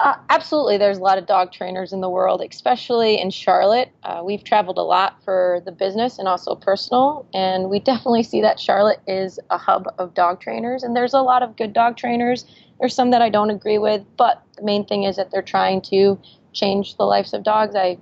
uh, 0.00 0.14
absolutely. 0.30 0.78
There's 0.78 0.98
a 0.98 1.02
lot 1.02 1.18
of 1.18 1.26
dog 1.26 1.50
trainers 1.50 1.92
in 1.92 2.00
the 2.00 2.08
world, 2.08 2.40
especially 2.48 3.20
in 3.20 3.30
Charlotte. 3.30 3.90
Uh, 4.04 4.22
we've 4.24 4.44
traveled 4.44 4.78
a 4.78 4.82
lot 4.82 5.22
for 5.24 5.60
the 5.64 5.72
business 5.72 6.18
and 6.18 6.28
also 6.28 6.54
personal, 6.54 7.26
and 7.34 7.68
we 7.68 7.80
definitely 7.90 8.22
see 8.22 8.40
that 8.40 8.60
Charlotte 8.60 9.00
is 9.08 9.40
a 9.50 9.58
hub 9.58 9.92
of 9.98 10.14
dog 10.14 10.40
trainers. 10.40 10.84
And 10.84 10.94
there's 10.94 11.14
a 11.14 11.20
lot 11.20 11.42
of 11.42 11.56
good 11.56 11.72
dog 11.72 11.96
trainers. 11.96 12.44
There's 12.78 12.94
some 12.94 13.10
that 13.10 13.22
I 13.22 13.28
don't 13.28 13.50
agree 13.50 13.78
with, 13.78 14.04
but 14.16 14.42
the 14.56 14.62
main 14.62 14.84
thing 14.86 15.02
is 15.02 15.16
that 15.16 15.32
they're 15.32 15.42
trying 15.42 15.80
to 15.82 16.18
change 16.52 16.96
the 16.96 17.04
lives 17.04 17.34
of 17.34 17.42
dogs. 17.42 17.74
I 17.74 17.98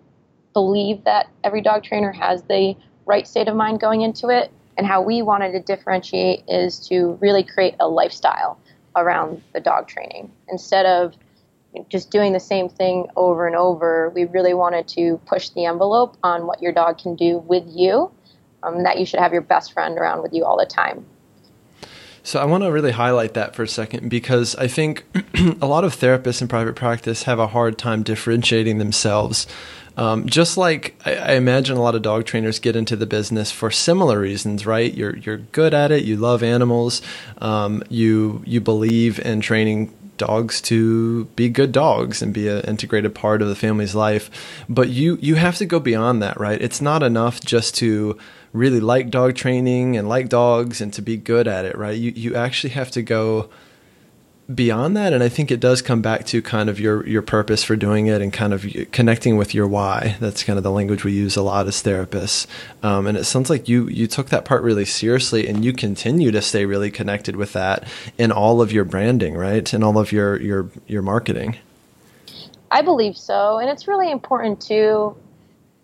believe 0.52 1.04
that 1.04 1.28
every 1.44 1.62
dog 1.62 1.82
trainer 1.82 2.12
has 2.12 2.42
the 2.42 2.76
right 3.06 3.26
state 3.26 3.48
of 3.48 3.56
mind 3.56 3.80
going 3.80 4.02
into 4.02 4.28
it. 4.28 4.50
And 4.76 4.86
how 4.86 5.00
we 5.00 5.22
wanted 5.22 5.52
to 5.52 5.60
differentiate 5.60 6.44
is 6.46 6.78
to 6.88 7.16
really 7.22 7.42
create 7.42 7.74
a 7.80 7.88
lifestyle 7.88 8.58
around 8.94 9.42
the 9.54 9.60
dog 9.60 9.88
training 9.88 10.30
instead 10.48 10.84
of 10.84 11.14
just 11.88 12.10
doing 12.10 12.32
the 12.32 12.40
same 12.40 12.68
thing 12.68 13.08
over 13.16 13.46
and 13.46 13.56
over, 13.56 14.10
we 14.14 14.24
really 14.24 14.54
wanted 14.54 14.88
to 14.88 15.20
push 15.26 15.50
the 15.50 15.64
envelope 15.64 16.16
on 16.22 16.46
what 16.46 16.62
your 16.62 16.72
dog 16.72 16.98
can 16.98 17.16
do 17.16 17.38
with 17.38 17.64
you. 17.66 18.10
Um, 18.62 18.82
that 18.82 18.98
you 18.98 19.06
should 19.06 19.20
have 19.20 19.32
your 19.32 19.42
best 19.42 19.72
friend 19.72 19.96
around 19.96 20.22
with 20.22 20.32
you 20.32 20.44
all 20.44 20.58
the 20.58 20.66
time. 20.66 21.06
So 22.26 22.40
I 22.40 22.44
want 22.44 22.64
to 22.64 22.72
really 22.72 22.90
highlight 22.90 23.34
that 23.34 23.54
for 23.54 23.62
a 23.62 23.68
second 23.68 24.08
because 24.08 24.56
I 24.56 24.66
think 24.66 25.04
a 25.60 25.66
lot 25.66 25.84
of 25.84 25.94
therapists 25.94 26.42
in 26.42 26.48
private 26.48 26.74
practice 26.74 27.22
have 27.22 27.38
a 27.38 27.46
hard 27.46 27.78
time 27.78 28.02
differentiating 28.02 28.78
themselves. 28.78 29.46
Um, 29.96 30.26
just 30.26 30.56
like 30.56 31.00
I, 31.06 31.14
I, 31.14 31.32
imagine 31.34 31.76
a 31.76 31.80
lot 31.80 31.94
of 31.94 32.02
dog 32.02 32.24
trainers 32.24 32.58
get 32.58 32.74
into 32.74 32.96
the 32.96 33.06
business 33.06 33.52
for 33.52 33.70
similar 33.70 34.18
reasons, 34.18 34.66
right? 34.66 34.92
You're 34.92 35.16
you're 35.16 35.36
good 35.36 35.72
at 35.72 35.92
it. 35.92 36.04
You 36.04 36.16
love 36.16 36.42
animals. 36.42 37.00
Um, 37.38 37.84
you 37.88 38.42
you 38.44 38.60
believe 38.60 39.20
in 39.20 39.40
training 39.40 39.94
dogs 40.16 40.60
to 40.62 41.24
be 41.36 41.48
good 41.48 41.72
dogs 41.72 42.22
and 42.22 42.32
be 42.32 42.48
an 42.48 42.60
integrated 42.62 43.14
part 43.14 43.42
of 43.42 43.48
the 43.48 43.56
family's 43.56 43.94
life. 43.94 44.30
But 44.68 44.88
you 44.88 45.18
you 45.20 45.36
have 45.36 45.56
to 45.56 45.66
go 45.66 45.80
beyond 45.80 46.22
that, 46.22 46.38
right? 46.38 46.60
It's 46.60 46.80
not 46.80 47.02
enough 47.02 47.40
just 47.40 47.74
to 47.76 48.18
really 48.52 48.80
like 48.80 49.10
dog 49.10 49.34
training 49.34 49.96
and 49.96 50.08
like 50.08 50.28
dogs 50.28 50.80
and 50.80 50.92
to 50.94 51.02
be 51.02 51.16
good 51.16 51.46
at 51.46 51.64
it, 51.64 51.76
right? 51.76 51.96
You 51.96 52.12
you 52.14 52.34
actually 52.34 52.70
have 52.70 52.90
to 52.92 53.02
go 53.02 53.50
beyond 54.54 54.96
that 54.96 55.12
and 55.12 55.24
i 55.24 55.28
think 55.28 55.50
it 55.50 55.58
does 55.58 55.82
come 55.82 56.00
back 56.00 56.24
to 56.24 56.40
kind 56.40 56.70
of 56.70 56.78
your 56.78 57.04
your 57.06 57.22
purpose 57.22 57.64
for 57.64 57.74
doing 57.74 58.06
it 58.06 58.22
and 58.22 58.32
kind 58.32 58.52
of 58.52 58.64
connecting 58.92 59.36
with 59.36 59.54
your 59.54 59.66
why. 59.66 60.16
That's 60.20 60.44
kind 60.44 60.56
of 60.56 60.62
the 60.62 60.70
language 60.70 61.04
we 61.04 61.12
use 61.12 61.36
a 61.36 61.42
lot 61.42 61.66
as 61.66 61.82
therapists. 61.82 62.46
Um, 62.82 63.06
and 63.06 63.16
it 63.16 63.24
sounds 63.24 63.50
like 63.50 63.68
you 63.68 63.88
you 63.88 64.06
took 64.06 64.28
that 64.28 64.44
part 64.44 64.62
really 64.62 64.84
seriously 64.84 65.48
and 65.48 65.64
you 65.64 65.72
continue 65.72 66.30
to 66.30 66.42
stay 66.42 66.66
really 66.66 66.90
connected 66.90 67.36
with 67.36 67.52
that 67.54 67.84
in 68.18 68.30
all 68.30 68.60
of 68.60 68.72
your 68.72 68.84
branding 68.84 69.34
right? 69.34 69.72
In 69.72 69.82
all 69.82 69.98
of 69.98 70.12
your 70.12 70.40
your 70.40 70.70
your 70.86 71.02
marketing. 71.02 71.56
I 72.70 72.82
believe 72.82 73.16
so 73.16 73.58
and 73.58 73.70
it's 73.70 73.88
really 73.88 74.10
important 74.10 74.60
to 74.62 75.16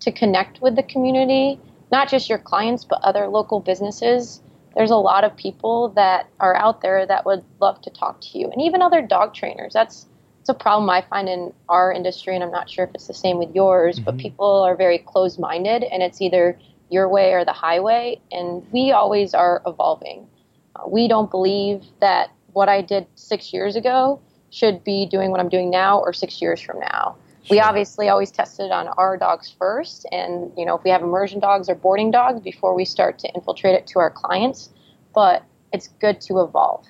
to 0.01 0.13
connect 0.13 0.61
with 0.61 0.77
the 0.77 0.83
community 0.83 1.59
not 1.91 2.09
just 2.09 2.29
your 2.29 2.39
clients 2.39 2.85
but 2.85 3.01
other 3.03 3.29
local 3.29 3.61
businesses 3.61 4.41
there's 4.75 4.91
a 4.91 4.97
lot 4.97 5.25
of 5.25 5.37
people 5.37 5.91
that 5.91 6.29
are 6.41 6.55
out 6.57 6.81
there 6.81 7.07
that 7.07 7.25
would 7.27 7.45
love 7.61 7.81
to 7.83 7.91
talk 7.91 8.21
to 8.23 8.39
you, 8.39 8.51
and 8.51 8.61
even 8.63 8.83
other 8.83 9.03
dog 9.03 9.35
trainers. 9.35 9.73
That's 9.73 10.07
it's 10.41 10.49
a 10.49 10.55
problem 10.55 10.91
I 10.91 11.03
find 11.03 11.29
in 11.29 11.53
our 11.69 11.93
industry, 11.93 12.35
and 12.35 12.43
I'm 12.43 12.51
not 12.51 12.69
sure 12.69 12.85
if 12.85 12.91
it's 12.95 13.07
the 13.07 13.15
same 13.15 13.39
with 13.39 13.55
yours. 13.55 13.97
Mm-hmm. 13.97 14.05
But 14.05 14.19
people 14.19 14.63
are 14.63 14.75
very 14.75 14.99
closed-minded, 14.99 15.85
and 15.85 16.03
it's 16.03 16.21
either 16.21 16.59
your 16.91 17.09
way 17.09 17.33
or 17.33 17.45
the 17.45 17.53
highway. 17.53 18.21
And 18.33 18.67
we 18.73 18.91
always 18.91 19.35
are 19.35 19.63
evolving. 19.67 20.27
Uh, 20.75 20.89
we 20.89 21.07
don't 21.07 21.31
believe 21.31 21.85
that 22.01 22.31
what 22.55 22.69
I 22.69 22.83
did 22.83 23.07
six 23.15 23.53
years 23.53 23.77
ago 23.77 24.21
should 24.51 24.83
be 24.83 25.07
doing 25.07 25.31
what 25.31 25.39
I'm 25.39 25.49
doing 25.49 25.71
now 25.71 26.01
or 26.01 26.13
six 26.13 26.43
years 26.43 26.61
from 26.61 26.81
now. 26.81 27.17
Sure. 27.45 27.57
We 27.57 27.61
obviously 27.61 28.09
always 28.09 28.31
test 28.31 28.61
it 28.61 28.71
on 28.71 28.87
our 28.89 29.17
dogs 29.17 29.53
first, 29.59 30.07
and 30.13 30.53
you 30.57 30.65
know 30.65 30.77
if 30.77 30.85
we 30.85 30.91
have 30.91 31.03
immersion 31.03 31.41
dogs 31.41 31.69
or 31.69 31.75
boarding 31.75 32.13
dogs 32.13 32.41
before 32.41 32.75
we 32.75 32.85
start 32.85 33.19
to 33.21 33.29
infiltrate 33.35 33.75
it 33.75 33.87
to 33.89 33.99
our 33.99 34.11
clients. 34.11 34.71
But 35.13 35.45
it's 35.73 35.89
good 36.01 36.21
to 36.23 36.41
evolve, 36.41 36.87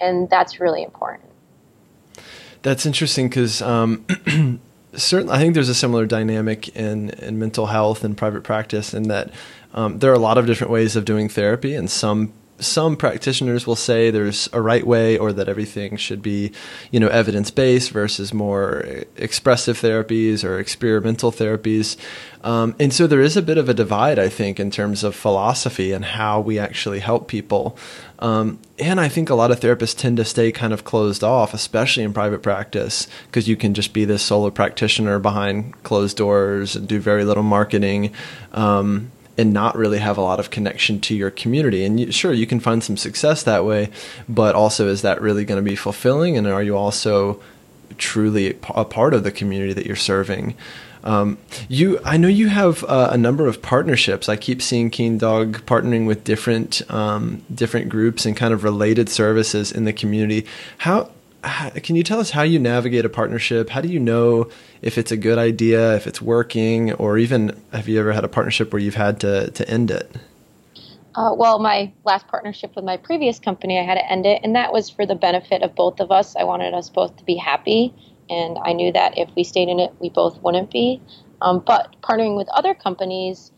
and 0.00 0.30
that's 0.30 0.60
really 0.60 0.84
important. 0.84 1.28
That's 2.62 2.86
interesting 2.86 3.28
because 3.28 3.60
um, 3.60 4.06
certainly 4.94 5.34
I 5.34 5.38
think 5.38 5.54
there's 5.54 5.68
a 5.68 5.74
similar 5.74 6.06
dynamic 6.06 6.68
in 6.76 7.10
in 7.10 7.40
mental 7.40 7.66
health 7.66 8.04
and 8.04 8.16
private 8.16 8.44
practice, 8.44 8.94
in 8.94 9.04
that 9.08 9.32
um, 9.74 9.98
there 9.98 10.12
are 10.12 10.14
a 10.14 10.20
lot 10.20 10.38
of 10.38 10.46
different 10.46 10.72
ways 10.72 10.94
of 10.94 11.04
doing 11.04 11.28
therapy, 11.28 11.74
and 11.74 11.90
some 11.90 12.32
some 12.58 12.96
practitioners 12.96 13.66
will 13.66 13.76
say 13.76 14.10
there's 14.10 14.48
a 14.52 14.60
right 14.60 14.86
way 14.86 15.18
or 15.18 15.32
that 15.32 15.48
everything 15.48 15.96
should 15.96 16.22
be, 16.22 16.52
you 16.90 16.98
know, 16.98 17.08
evidence 17.08 17.50
based 17.50 17.90
versus 17.90 18.32
more 18.32 19.04
expressive 19.16 19.78
therapies 19.78 20.42
or 20.42 20.58
experimental 20.58 21.30
therapies. 21.30 21.96
Um, 22.42 22.74
and 22.78 22.92
so 22.92 23.06
there 23.06 23.20
is 23.20 23.36
a 23.36 23.42
bit 23.42 23.58
of 23.58 23.68
a 23.68 23.74
divide, 23.74 24.18
I 24.18 24.28
think, 24.28 24.60
in 24.60 24.70
terms 24.70 25.04
of 25.04 25.14
philosophy 25.14 25.92
and 25.92 26.04
how 26.04 26.40
we 26.40 26.58
actually 26.58 27.00
help 27.00 27.28
people. 27.28 27.76
Um, 28.20 28.58
and 28.78 29.00
I 29.00 29.08
think 29.08 29.28
a 29.28 29.34
lot 29.34 29.50
of 29.50 29.60
therapists 29.60 29.96
tend 29.96 30.16
to 30.18 30.24
stay 30.24 30.52
kind 30.52 30.72
of 30.72 30.84
closed 30.84 31.24
off, 31.24 31.52
especially 31.52 32.04
in 32.04 32.14
private 32.14 32.42
practice, 32.42 33.08
because 33.26 33.48
you 33.48 33.56
can 33.56 33.74
just 33.74 33.92
be 33.92 34.04
this 34.04 34.22
solo 34.22 34.50
practitioner 34.50 35.18
behind 35.18 35.82
closed 35.82 36.16
doors 36.16 36.76
and 36.76 36.88
do 36.88 37.00
very 37.00 37.24
little 37.24 37.42
marketing. 37.42 38.12
Um, 38.52 39.10
and 39.38 39.52
not 39.52 39.76
really 39.76 39.98
have 39.98 40.16
a 40.16 40.22
lot 40.22 40.40
of 40.40 40.50
connection 40.50 41.00
to 41.00 41.14
your 41.14 41.30
community. 41.30 41.84
And 41.84 42.00
you, 42.00 42.12
sure, 42.12 42.32
you 42.32 42.46
can 42.46 42.60
find 42.60 42.82
some 42.82 42.96
success 42.96 43.42
that 43.42 43.64
way, 43.64 43.90
but 44.28 44.54
also 44.54 44.88
is 44.88 45.02
that 45.02 45.20
really 45.20 45.44
going 45.44 45.62
to 45.62 45.68
be 45.70 45.76
fulfilling? 45.76 46.36
And 46.36 46.46
are 46.46 46.62
you 46.62 46.76
also 46.76 47.40
truly 47.98 48.58
a 48.74 48.84
part 48.84 49.14
of 49.14 49.24
the 49.24 49.32
community 49.32 49.72
that 49.72 49.86
you're 49.86 49.96
serving. 49.96 50.54
Um, 51.04 51.38
you, 51.68 52.00
I 52.04 52.16
know 52.16 52.28
you 52.28 52.48
have 52.48 52.82
uh, 52.84 53.10
a 53.12 53.18
number 53.18 53.46
of 53.46 53.62
partnerships. 53.62 54.28
I 54.28 54.36
keep 54.36 54.60
seeing 54.60 54.90
Keen 54.90 55.18
Dog 55.18 55.64
partnering 55.64 56.06
with 56.06 56.24
different 56.24 56.82
um, 56.90 57.44
different 57.54 57.88
groups 57.88 58.26
and 58.26 58.36
kind 58.36 58.52
of 58.52 58.64
related 58.64 59.08
services 59.08 59.70
in 59.70 59.84
the 59.84 59.92
community. 59.92 60.46
How, 60.78 61.10
can 61.42 61.96
you 61.96 62.02
tell 62.02 62.20
us 62.20 62.30
how 62.30 62.42
you 62.42 62.58
navigate 62.58 63.04
a 63.04 63.08
partnership? 63.08 63.70
How 63.70 63.80
do 63.80 63.88
you 63.88 64.00
know 64.00 64.50
if 64.82 64.98
it's 64.98 65.12
a 65.12 65.16
good 65.16 65.38
idea, 65.38 65.94
if 65.96 66.06
it's 66.06 66.20
working, 66.20 66.92
or 66.94 67.18
even 67.18 67.60
have 67.72 67.88
you 67.88 68.00
ever 68.00 68.12
had 68.12 68.24
a 68.24 68.28
partnership 68.28 68.72
where 68.72 68.80
you've 68.80 68.94
had 68.94 69.20
to 69.20 69.50
to 69.50 69.68
end 69.68 69.90
it? 69.90 70.10
Uh, 71.14 71.32
well, 71.34 71.58
my 71.58 71.90
last 72.04 72.28
partnership 72.28 72.76
with 72.76 72.84
my 72.84 72.98
previous 72.98 73.38
company, 73.38 73.78
I 73.78 73.82
had 73.82 73.94
to 73.94 74.10
end 74.10 74.26
it, 74.26 74.42
and 74.44 74.54
that 74.54 74.72
was 74.72 74.90
for 74.90 75.06
the 75.06 75.14
benefit 75.14 75.62
of 75.62 75.74
both 75.74 76.00
of 76.00 76.10
us. 76.10 76.36
I 76.36 76.44
wanted 76.44 76.74
us 76.74 76.90
both 76.90 77.16
to 77.16 77.24
be 77.24 77.36
happy 77.36 77.94
and 78.28 78.58
I 78.64 78.72
knew 78.72 78.92
that 78.92 79.16
if 79.18 79.28
we 79.36 79.44
stayed 79.44 79.68
in 79.68 79.78
it, 79.78 79.92
we 80.00 80.08
both 80.08 80.40
wouldn't 80.42 80.70
be. 80.70 81.00
Um, 81.40 81.62
but 81.64 81.96
partnering 82.02 82.36
with 82.36 82.48
other 82.48 82.74
companies, 82.74 83.52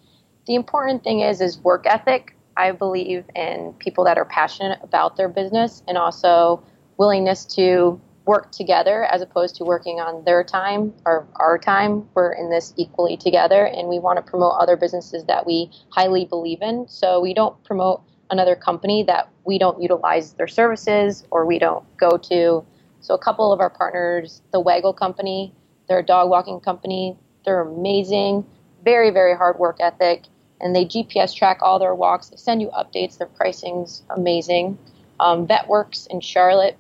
the 0.47 0.55
important 0.55 1.05
thing 1.05 1.21
is 1.21 1.41
is 1.41 1.59
work 1.59 1.87
ethic. 1.87 2.35
I 2.57 2.73
believe 2.73 3.25
in 3.37 3.75
people 3.79 4.05
that 4.05 4.19
are 4.19 4.25
passionate 4.25 4.81
about 4.83 5.17
their 5.17 5.29
business 5.29 5.83
and 5.87 5.97
also 5.97 6.63
willingness 6.99 7.45
to 7.57 8.01
work 8.27 8.53
together 8.53 9.05
as 9.05 9.23
opposed 9.23 9.57
to 9.57 9.65
working 9.65 10.01
on 10.01 10.25
their 10.25 10.45
time 10.45 10.93
or 11.07 11.27
our 11.37 11.57
time. 11.57 12.07
We're 12.15 12.33
in 12.33 12.51
this 12.51 12.75
equally 12.77 13.17
together, 13.17 13.65
and 13.65 13.89
we 13.89 13.99
want 13.99 14.19
to 14.19 14.31
promote 14.31 14.55
other 14.59 14.77
businesses 14.77 15.25
that 15.25 15.47
we 15.47 15.71
highly 15.91 16.27
believe 16.27 16.59
in. 16.61 16.87
So 16.89 17.21
we 17.21 17.33
don't 17.33 17.63
promote 17.65 18.03
another 18.31 18.55
company 18.55 19.05
that 19.05 19.31
we 19.45 19.59
don't 19.59 19.81
utilize 19.81 20.35
their 20.35 20.49
services 20.49 21.25
or 21.31 21.47
we 21.47 21.59
don't 21.59 21.85
go 21.97 22.19
to 22.19 22.67
so 23.01 23.15
a 23.15 23.19
couple 23.19 23.53
of 23.53 23.61
our 23.61 23.71
partners, 23.71 24.43
the 24.53 24.61
Waggle 24.61 24.93
Company, 24.93 25.55
they're 25.89 26.01
a 26.01 26.05
dog 26.05 26.29
walking 26.29 26.61
company. 26.61 27.17
They're 27.45 27.61
amazing, 27.61 28.45
very 28.85 29.11
very 29.11 29.35
hard 29.35 29.59
work 29.59 29.79
ethic, 29.81 30.25
and 30.61 30.77
they 30.77 30.85
GPS 30.85 31.35
track 31.35 31.61
all 31.63 31.79
their 31.79 31.95
walks. 31.95 32.29
They 32.29 32.37
send 32.37 32.61
you 32.61 32.69
updates. 32.69 33.17
Their 33.17 33.29
pricing's 33.29 34.03
amazing. 34.11 34.79
Um, 35.19 35.47
VetWorks 35.47 36.07
in 36.09 36.21
Charlotte, 36.21 36.77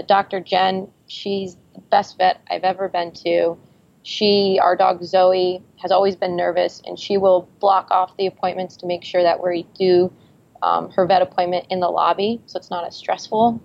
Dr. 0.00 0.40
Jen, 0.40 0.88
she's 1.06 1.56
the 1.74 1.80
best 1.80 2.16
vet 2.16 2.40
I've 2.50 2.64
ever 2.64 2.88
been 2.88 3.12
to. 3.24 3.58
She, 4.04 4.58
our 4.60 4.74
dog 4.74 5.04
Zoe, 5.04 5.62
has 5.76 5.92
always 5.92 6.16
been 6.16 6.34
nervous, 6.34 6.82
and 6.86 6.98
she 6.98 7.18
will 7.18 7.48
block 7.60 7.90
off 7.90 8.16
the 8.16 8.26
appointments 8.26 8.76
to 8.78 8.86
make 8.86 9.04
sure 9.04 9.22
that 9.22 9.42
we 9.42 9.66
do 9.78 10.10
um, 10.62 10.90
her 10.90 11.06
vet 11.06 11.22
appointment 11.22 11.66
in 11.70 11.80
the 11.80 11.88
lobby, 11.88 12.40
so 12.46 12.58
it's 12.58 12.70
not 12.70 12.86
as 12.86 12.96
stressful. 12.96 13.60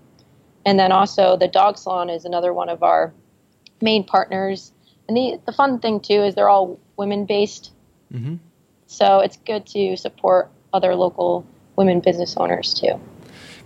And 0.66 0.78
then 0.78 0.92
also 0.92 1.38
the 1.38 1.48
dog 1.48 1.78
salon 1.78 2.10
is 2.10 2.26
another 2.26 2.54
one 2.54 2.70
of 2.70 2.84
our 2.84 3.14
main 3.82 4.04
partners. 4.04 4.74
And 5.08 5.16
the, 5.16 5.40
the 5.46 5.54
fun 5.54 5.80
thing 5.80 6.02
too 6.02 6.24
is 6.24 6.36
they're 6.36 6.50
all 6.50 6.80
women 6.98 7.26
based. 7.26 7.72
Mm-hmm. 8.14 8.36
So 8.88 9.20
it's 9.20 9.38
good 9.38 9.66
to 9.68 9.96
support 9.96 10.52
other 10.74 10.96
local 10.96 11.46
women 11.78 12.00
business 12.00 12.36
owners 12.36 12.74
too. 12.74 13.00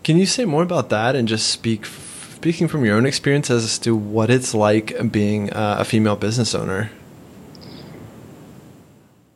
Can 0.03 0.17
you 0.17 0.25
say 0.25 0.45
more 0.45 0.63
about 0.63 0.89
that 0.89 1.15
and 1.15 1.27
just 1.27 1.49
speak 1.49 1.85
speaking 2.41 2.67
from 2.67 2.83
your 2.83 2.97
own 2.97 3.05
experience 3.05 3.51
as 3.51 3.77
to 3.77 3.95
what 3.95 4.31
it's 4.31 4.55
like 4.55 5.11
being 5.11 5.53
uh, 5.53 5.75
a 5.77 5.85
female 5.85 6.15
business 6.15 6.55
owner? 6.55 6.89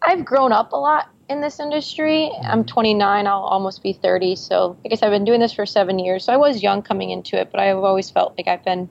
I've 0.02 0.26
grown 0.26 0.52
up 0.52 0.72
a 0.72 0.76
lot 0.76 1.10
in 1.30 1.40
this 1.40 1.60
industry. 1.60 2.32
I'm 2.44 2.66
29, 2.66 3.28
I'll 3.28 3.42
almost 3.42 3.84
be 3.84 3.94
30. 3.94 4.36
So, 4.38 4.76
I 4.84 4.88
guess 4.88 5.04
I've 5.04 5.12
been 5.12 5.24
doing 5.24 5.40
this 5.40 5.54
for 5.54 5.68
seven 5.68 6.00
years. 6.00 6.24
So, 6.24 6.34
I 6.34 6.38
was 6.38 6.64
young 6.64 6.82
coming 6.82 7.12
into 7.12 7.40
it, 7.40 7.52
but 7.52 7.60
I've 7.60 7.78
always 7.78 8.10
felt 8.10 8.34
like 8.40 8.48
I've 8.48 8.66
been 8.66 8.90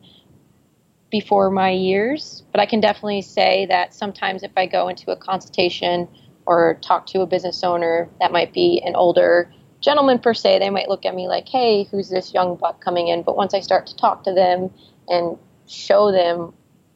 before 1.11 1.51
my 1.51 1.71
years. 1.71 2.45
But 2.53 2.61
I 2.61 2.67
can 2.67 2.81
definitely 2.81 3.23
say 3.23 3.67
that 3.67 3.95
sometimes 3.95 4.45
if 4.45 4.53
I 4.57 4.67
go 4.67 4.87
into 4.87 5.11
a 5.11 5.17
consultation 5.17 6.07
or 6.47 6.79
talk 6.83 7.07
to 7.07 7.23
a 7.23 7.27
business 7.27 7.65
owner 7.65 8.09
that 8.21 8.31
might 8.31 8.53
be 8.53 8.81
an 8.87 8.95
older 8.95 9.53
gentleman 9.85 10.19
per 10.19 10.33
se, 10.33 10.59
they 10.59 10.71
might 10.71 10.89
look 10.89 11.05
at 11.05 11.15
me 11.15 11.29
like, 11.29 11.47
hey, 11.47 11.85
who's 11.85 12.09
this 12.09 12.33
young 12.33 12.57
buck 12.57 12.83
coming 12.83 13.09
in? 13.09 13.23
But 13.23 13.37
once 13.37 13.53
I 13.53 13.61
start 13.61 13.87
to 13.89 13.97
talk 13.97 14.25
to 14.25 14.33
them 14.33 14.71
and 15.09 15.37
show 15.69 16.11
them 16.11 16.55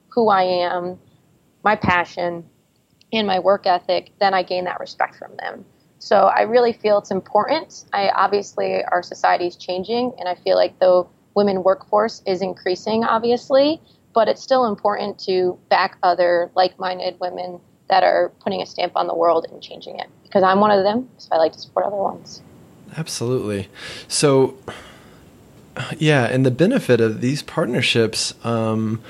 who 0.09 0.31
I 0.31 0.43
am, 0.43 0.99
my 1.63 1.77
passion, 1.77 2.49
and 3.13 3.27
my 3.27 3.39
work 3.39 3.67
ethic, 3.67 4.13
then 4.21 4.33
I 4.33 4.43
gain 4.43 4.65
that 4.65 4.81
respect 4.81 5.17
from 5.17 5.37
them. 5.37 5.65
So 5.99 6.27
I 6.27 6.43
really 6.43 6.73
feel 6.73 6.99
it's 6.99 7.11
important. 7.11 7.85
I 7.93 8.09
obviously 8.11 8.85
our 8.85 9.03
society 9.03 9.47
is 9.47 9.57
changing, 9.57 10.15
and 10.19 10.29
I 10.29 10.35
feel 10.35 10.57
like 10.57 10.79
the 10.79 11.07
women 11.35 11.63
workforce 11.63 12.23
is 12.27 12.41
increasing, 12.41 13.05
obviously, 13.05 13.81
but 14.15 14.29
it's 14.29 14.43
still 14.43 14.65
important 14.67 15.19
to 15.21 15.59
back 15.69 15.99
other 16.03 16.51
like-minded 16.55 17.21
women 17.21 17.61
that 17.89 18.03
are 18.03 18.33
putting 18.41 18.63
a 18.63 18.67
stamp 18.67 18.93
on 18.97 19.07
the 19.07 19.15
world 19.15 19.47
and 19.51 19.63
changing 19.63 19.99
it. 19.99 20.09
Because 20.23 20.43
I'm 20.43 20.61
one 20.61 20.71
of 20.71 20.85
them, 20.85 21.09
so 21.19 21.29
I 21.33 21.37
like 21.37 21.53
to 21.53 21.59
support 21.59 21.87
other 21.87 21.97
ones. 21.97 22.43
Absolutely. 22.97 23.69
So, 24.07 24.57
yeah, 25.99 26.25
and 26.25 26.45
the 26.45 26.51
benefit 26.51 27.01
of 27.01 27.21
these 27.21 27.43
partnerships. 27.43 28.35
Um, 28.45 29.01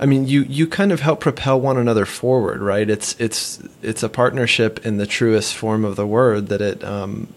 I 0.00 0.06
mean, 0.06 0.26
you 0.26 0.42
you 0.42 0.66
kind 0.66 0.92
of 0.92 1.00
help 1.00 1.20
propel 1.20 1.60
one 1.60 1.76
another 1.76 2.06
forward, 2.06 2.60
right? 2.60 2.88
It's 2.88 3.18
it's 3.20 3.60
it's 3.82 4.02
a 4.02 4.08
partnership 4.08 4.84
in 4.86 4.96
the 4.96 5.06
truest 5.06 5.54
form 5.54 5.84
of 5.84 5.96
the 5.96 6.06
word 6.06 6.48
that 6.48 6.60
it 6.60 6.84
um, 6.84 7.32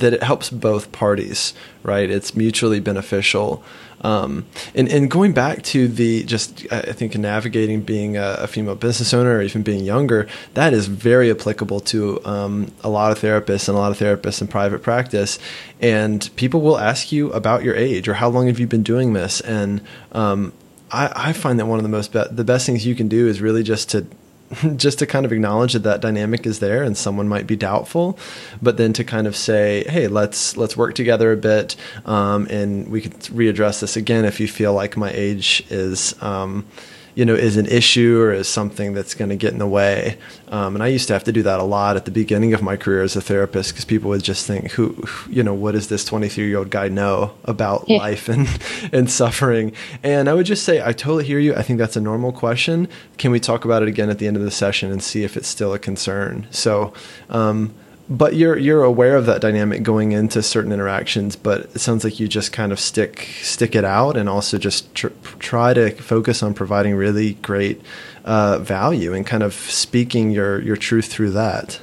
that 0.00 0.12
it 0.12 0.22
helps 0.22 0.50
both 0.50 0.92
parties, 0.92 1.54
right? 1.82 2.10
It's 2.10 2.34
mutually 2.36 2.80
beneficial. 2.80 3.64
Um, 4.04 4.44
and, 4.74 4.86
and 4.90 5.10
going 5.10 5.32
back 5.32 5.62
to 5.62 5.88
the 5.88 6.24
just, 6.24 6.70
I 6.70 6.92
think 6.92 7.16
navigating 7.16 7.80
being 7.80 8.18
a, 8.18 8.36
a, 8.40 8.46
female 8.46 8.74
business 8.74 9.14
owner 9.14 9.36
or 9.36 9.42
even 9.42 9.62
being 9.62 9.82
younger, 9.82 10.28
that 10.52 10.74
is 10.74 10.88
very 10.88 11.30
applicable 11.30 11.80
to 11.80 12.22
um, 12.26 12.70
a 12.82 12.90
lot 12.90 13.12
of 13.12 13.18
therapists 13.18 13.66
and 13.66 13.78
a 13.78 13.80
lot 13.80 13.90
of 13.90 13.98
therapists 13.98 14.42
in 14.42 14.46
private 14.46 14.82
practice. 14.82 15.38
And 15.80 16.28
people 16.36 16.60
will 16.60 16.78
ask 16.78 17.12
you 17.12 17.32
about 17.32 17.64
your 17.64 17.74
age 17.76 18.06
or 18.06 18.14
how 18.14 18.28
long 18.28 18.46
have 18.46 18.60
you 18.60 18.66
been 18.66 18.82
doing 18.82 19.14
this? 19.14 19.40
And 19.40 19.80
um, 20.12 20.52
I, 20.90 21.28
I 21.30 21.32
find 21.32 21.58
that 21.58 21.66
one 21.66 21.78
of 21.78 21.82
the 21.82 21.88
most 21.88 22.12
be- 22.12 22.28
the 22.30 22.44
best 22.44 22.66
things 22.66 22.84
you 22.84 22.94
can 22.94 23.08
do 23.08 23.26
is 23.26 23.40
really 23.40 23.62
just 23.62 23.88
to 23.90 24.06
just 24.76 24.98
to 24.98 25.06
kind 25.06 25.24
of 25.24 25.32
acknowledge 25.32 25.72
that 25.72 25.82
that 25.84 26.00
dynamic 26.00 26.46
is 26.46 26.60
there 26.60 26.82
and 26.82 26.96
someone 26.96 27.28
might 27.28 27.46
be 27.46 27.56
doubtful 27.56 28.18
but 28.60 28.76
then 28.76 28.92
to 28.92 29.04
kind 29.04 29.26
of 29.26 29.34
say 29.34 29.84
hey 29.88 30.06
let's 30.06 30.56
let's 30.56 30.76
work 30.76 30.94
together 30.94 31.32
a 31.32 31.36
bit 31.36 31.76
um, 32.04 32.46
and 32.50 32.88
we 32.88 33.00
could 33.00 33.12
readdress 33.12 33.80
this 33.80 33.96
again 33.96 34.24
if 34.24 34.40
you 34.40 34.48
feel 34.48 34.72
like 34.72 34.96
my 34.96 35.10
age 35.12 35.64
is 35.70 36.20
um, 36.22 36.66
you 37.14 37.24
know 37.24 37.34
is 37.34 37.56
an 37.56 37.66
issue 37.66 38.20
or 38.20 38.32
is 38.32 38.48
something 38.48 38.92
that's 38.92 39.14
going 39.14 39.30
to 39.30 39.36
get 39.36 39.52
in 39.52 39.58
the 39.58 39.66
way. 39.66 40.18
Um, 40.48 40.74
and 40.74 40.82
I 40.82 40.88
used 40.88 41.08
to 41.08 41.12
have 41.12 41.24
to 41.24 41.32
do 41.32 41.42
that 41.42 41.60
a 41.60 41.64
lot 41.64 41.96
at 41.96 42.04
the 42.04 42.10
beginning 42.10 42.54
of 42.54 42.62
my 42.62 42.76
career 42.76 43.02
as 43.02 43.16
a 43.16 43.20
therapist 43.20 43.70
because 43.70 43.84
people 43.84 44.10
would 44.10 44.22
just 44.22 44.46
think, 44.46 44.72
who, 44.72 45.02
you 45.28 45.42
know, 45.42 45.54
what 45.54 45.72
does 45.72 45.88
this 45.88 46.04
23 46.04 46.46
year 46.46 46.58
old 46.58 46.70
guy 46.70 46.88
know 46.88 47.34
about 47.44 47.84
yeah. 47.88 47.98
life 47.98 48.28
and 48.28 48.48
and 48.92 49.10
suffering? 49.10 49.72
And 50.02 50.28
I 50.28 50.34
would 50.34 50.46
just 50.46 50.64
say, 50.64 50.82
I 50.82 50.92
totally 50.92 51.24
hear 51.24 51.38
you. 51.38 51.54
I 51.54 51.62
think 51.62 51.78
that's 51.78 51.96
a 51.96 52.00
normal 52.00 52.32
question. 52.32 52.88
Can 53.18 53.30
we 53.30 53.40
talk 53.40 53.64
about 53.64 53.82
it 53.82 53.88
again 53.88 54.10
at 54.10 54.18
the 54.18 54.26
end 54.26 54.36
of 54.36 54.42
the 54.42 54.50
session 54.50 54.90
and 54.90 55.02
see 55.02 55.24
if 55.24 55.36
it's 55.36 55.48
still 55.48 55.72
a 55.72 55.78
concern? 55.78 56.46
So. 56.50 56.92
Um, 57.30 57.74
but 58.08 58.34
you're 58.34 58.56
you're 58.58 58.84
aware 58.84 59.16
of 59.16 59.26
that 59.26 59.40
dynamic 59.40 59.82
going 59.82 60.12
into 60.12 60.42
certain 60.42 60.72
interactions 60.72 61.36
but 61.36 61.60
it 61.60 61.78
sounds 61.78 62.04
like 62.04 62.20
you 62.20 62.28
just 62.28 62.52
kind 62.52 62.70
of 62.70 62.78
stick 62.78 63.28
stick 63.40 63.74
it 63.74 63.84
out 63.84 64.16
and 64.16 64.28
also 64.28 64.58
just 64.58 64.94
tr- 64.94 65.08
try 65.38 65.72
to 65.72 65.90
focus 65.90 66.42
on 66.42 66.52
providing 66.52 66.94
really 66.94 67.34
great 67.34 67.80
uh, 68.24 68.58
value 68.58 69.12
and 69.12 69.26
kind 69.26 69.42
of 69.42 69.54
speaking 69.54 70.30
your 70.30 70.60
your 70.60 70.76
truth 70.76 71.06
through 71.06 71.30
that. 71.30 71.80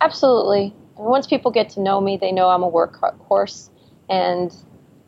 Absolutely. 0.00 0.74
Once 0.96 1.26
people 1.26 1.50
get 1.50 1.68
to 1.70 1.80
know 1.80 2.00
me 2.00 2.16
they 2.16 2.30
know 2.30 2.48
i'm 2.48 2.62
a 2.62 2.70
workhorse 2.70 3.70
and 4.10 4.54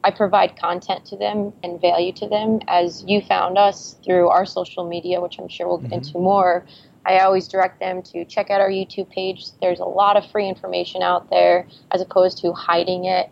i 0.02 0.10
provide 0.10 0.56
content 0.56 1.04
to 1.04 1.16
them 1.16 1.52
and 1.62 1.80
value 1.80 2.12
to 2.12 2.26
them 2.26 2.60
as 2.66 3.04
you 3.06 3.20
found 3.20 3.58
us 3.58 3.96
through 4.02 4.28
our 4.28 4.46
social 4.46 4.88
media 4.88 5.20
which 5.20 5.38
i'm 5.38 5.48
sure 5.48 5.68
we'll 5.68 5.76
get 5.76 5.90
mm-hmm. 5.90 5.94
into 5.94 6.18
more 6.18 6.64
I 7.04 7.18
always 7.20 7.48
direct 7.48 7.80
them 7.80 8.02
to 8.02 8.24
check 8.24 8.50
out 8.50 8.60
our 8.60 8.70
YouTube 8.70 9.10
page. 9.10 9.46
There's 9.60 9.80
a 9.80 9.84
lot 9.84 10.16
of 10.16 10.30
free 10.30 10.48
information 10.48 11.02
out 11.02 11.30
there 11.30 11.66
as 11.90 12.00
opposed 12.00 12.38
to 12.38 12.52
hiding 12.52 13.06
it. 13.06 13.30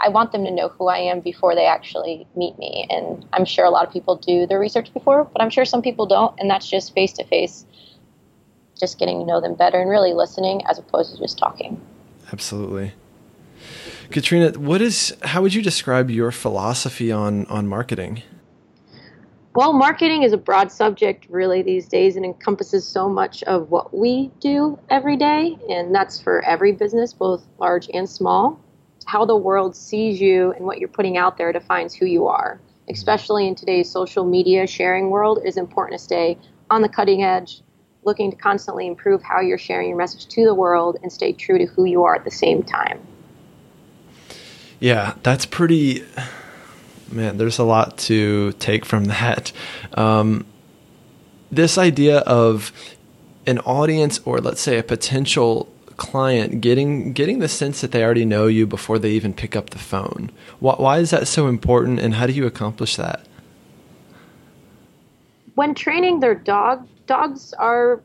I 0.00 0.08
want 0.08 0.32
them 0.32 0.44
to 0.44 0.50
know 0.50 0.68
who 0.68 0.88
I 0.88 0.98
am 0.98 1.20
before 1.20 1.54
they 1.54 1.66
actually 1.66 2.26
meet 2.34 2.58
me. 2.58 2.86
And 2.90 3.26
I'm 3.32 3.44
sure 3.44 3.64
a 3.64 3.70
lot 3.70 3.86
of 3.86 3.92
people 3.92 4.16
do 4.16 4.46
their 4.46 4.58
research 4.58 4.92
before, 4.92 5.24
but 5.24 5.42
I'm 5.42 5.50
sure 5.50 5.64
some 5.64 5.82
people 5.82 6.06
don't. 6.06 6.34
And 6.40 6.50
that's 6.50 6.68
just 6.68 6.94
face 6.94 7.12
to 7.14 7.24
face, 7.24 7.64
just 8.78 8.98
getting 8.98 9.20
to 9.20 9.26
know 9.26 9.40
them 9.40 9.54
better 9.54 9.80
and 9.80 9.90
really 9.90 10.12
listening 10.12 10.62
as 10.66 10.78
opposed 10.78 11.14
to 11.14 11.20
just 11.20 11.38
talking. 11.38 11.80
Absolutely. 12.32 12.92
Katrina, 14.10 14.58
what 14.58 14.80
is 14.80 15.14
how 15.22 15.42
would 15.42 15.54
you 15.54 15.62
describe 15.62 16.10
your 16.10 16.32
philosophy 16.32 17.12
on 17.12 17.46
on 17.46 17.68
marketing? 17.68 18.22
Well, 19.52 19.72
marketing 19.72 20.22
is 20.22 20.32
a 20.32 20.36
broad 20.36 20.70
subject 20.70 21.26
really 21.28 21.62
these 21.62 21.88
days 21.88 22.14
and 22.14 22.24
encompasses 22.24 22.86
so 22.86 23.08
much 23.08 23.42
of 23.42 23.68
what 23.68 23.92
we 23.92 24.30
do 24.38 24.78
every 24.88 25.16
day, 25.16 25.58
and 25.68 25.92
that's 25.92 26.20
for 26.20 26.40
every 26.44 26.70
business, 26.70 27.12
both 27.12 27.44
large 27.58 27.90
and 27.92 28.08
small. 28.08 28.60
How 29.06 29.24
the 29.24 29.36
world 29.36 29.74
sees 29.74 30.20
you 30.20 30.52
and 30.52 30.64
what 30.64 30.78
you're 30.78 30.88
putting 30.88 31.16
out 31.16 31.36
there 31.36 31.52
defines 31.52 31.94
who 31.94 32.06
you 32.06 32.28
are. 32.28 32.60
especially 32.90 33.46
in 33.46 33.54
today's 33.54 33.88
social 33.90 34.24
media 34.24 34.66
sharing 34.66 35.10
world, 35.10 35.38
it 35.38 35.46
is 35.46 35.56
important 35.56 35.98
to 35.98 36.04
stay 36.04 36.36
on 36.70 36.82
the 36.82 36.88
cutting 36.88 37.22
edge, 37.22 37.62
looking 38.04 38.30
to 38.30 38.36
constantly 38.36 38.86
improve 38.86 39.22
how 39.22 39.40
you're 39.40 39.58
sharing 39.58 39.88
your 39.88 39.98
message 39.98 40.26
to 40.26 40.44
the 40.44 40.54
world 40.54 40.96
and 41.02 41.12
stay 41.12 41.32
true 41.32 41.58
to 41.58 41.66
who 41.66 41.84
you 41.84 42.02
are 42.02 42.14
at 42.14 42.24
the 42.24 42.30
same 42.30 42.62
time. 42.62 43.00
Yeah, 44.78 45.14
that's 45.22 45.46
pretty. 45.46 46.04
Man, 47.10 47.38
there's 47.38 47.58
a 47.58 47.64
lot 47.64 47.98
to 47.98 48.52
take 48.52 48.84
from 48.84 49.06
that. 49.06 49.52
Um, 49.94 50.46
this 51.50 51.76
idea 51.76 52.18
of 52.20 52.72
an 53.46 53.58
audience, 53.60 54.20
or 54.24 54.38
let's 54.38 54.60
say 54.60 54.78
a 54.78 54.82
potential 54.82 55.72
client, 55.96 56.60
getting 56.60 57.12
getting 57.12 57.40
the 57.40 57.48
sense 57.48 57.80
that 57.80 57.92
they 57.92 58.04
already 58.04 58.24
know 58.24 58.46
you 58.46 58.66
before 58.66 58.98
they 58.98 59.10
even 59.10 59.34
pick 59.34 59.56
up 59.56 59.70
the 59.70 59.78
phone. 59.78 60.30
Why, 60.60 60.74
why 60.74 60.98
is 60.98 61.10
that 61.10 61.26
so 61.26 61.48
important, 61.48 62.00
and 62.00 62.14
how 62.14 62.26
do 62.26 62.32
you 62.32 62.46
accomplish 62.46 62.96
that? 62.96 63.26
When 65.54 65.74
training 65.74 66.20
their 66.20 66.34
dog, 66.34 66.86
dogs 67.06 67.52
are 67.54 68.00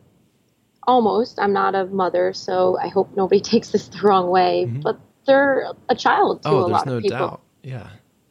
almost. 0.88 1.40
I'm 1.40 1.54
not 1.54 1.76
a 1.76 1.86
mother, 1.86 2.34
so 2.34 2.78
I 2.82 2.88
hope 2.88 3.16
nobody 3.16 3.42
takes 3.52 3.70
this 3.70 3.88
the 3.88 4.02
wrong 4.02 4.30
way. 4.30 4.66
Mm-hmm. 4.68 4.82
But 4.82 5.00
they're 5.26 5.72
a 5.90 5.96
child 5.96 6.44
to 6.44 6.50
oh, 6.50 6.66
a 6.66 6.68
lot 6.68 6.86
no 6.86 6.98
of 6.98 7.04
people. 7.04 7.18
Doubt. 7.18 7.42
Yeah. 7.64 7.88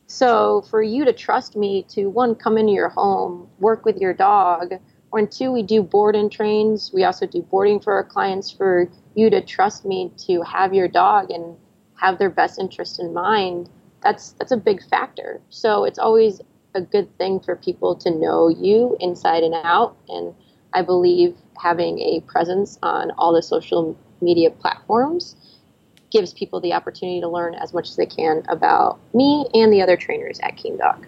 So 0.06 0.62
for 0.62 0.82
you 0.82 1.04
to 1.04 1.12
trust 1.12 1.56
me 1.56 1.84
to 1.90 2.06
one, 2.06 2.34
come 2.34 2.58
into 2.58 2.72
your 2.72 2.90
home, 2.90 3.48
work 3.58 3.84
with 3.84 3.96
your 3.96 4.12
dog, 4.12 4.74
or 5.10 5.26
two, 5.26 5.52
we 5.52 5.62
do 5.62 5.82
board 5.82 6.16
and 6.16 6.30
trains. 6.30 6.90
We 6.92 7.04
also 7.04 7.26
do 7.26 7.40
boarding 7.42 7.80
for 7.80 7.92
our 7.92 8.04
clients 8.04 8.50
for 8.50 8.88
you 9.14 9.30
to 9.30 9.40
trust 9.40 9.84
me 9.84 10.10
to 10.26 10.42
have 10.42 10.74
your 10.74 10.88
dog 10.88 11.30
and 11.30 11.56
have 11.94 12.18
their 12.18 12.30
best 12.30 12.58
interest 12.58 12.98
in 12.98 13.14
mind. 13.14 13.70
That's 14.02 14.32
that's 14.32 14.52
a 14.52 14.56
big 14.56 14.82
factor. 14.82 15.40
So 15.50 15.84
it's 15.84 15.98
always 15.98 16.40
a 16.74 16.80
good 16.80 17.16
thing 17.16 17.40
for 17.40 17.54
people 17.54 17.94
to 17.96 18.10
know 18.10 18.48
you 18.48 18.96
inside 19.00 19.44
and 19.44 19.54
out. 19.54 19.96
And 20.08 20.34
I 20.72 20.82
believe 20.82 21.36
having 21.62 22.00
a 22.00 22.20
presence 22.26 22.78
on 22.82 23.12
all 23.12 23.32
the 23.32 23.42
social 23.42 23.96
media 24.20 24.50
platforms 24.50 25.36
gives 26.14 26.32
people 26.32 26.60
the 26.60 26.72
opportunity 26.72 27.20
to 27.20 27.28
learn 27.28 27.54
as 27.56 27.74
much 27.74 27.90
as 27.90 27.96
they 27.96 28.06
can 28.06 28.44
about 28.48 29.00
me 29.12 29.46
and 29.52 29.72
the 29.72 29.82
other 29.82 29.96
trainers 29.96 30.38
at 30.40 30.56
Keen 30.56 30.78
Dog. 30.78 31.04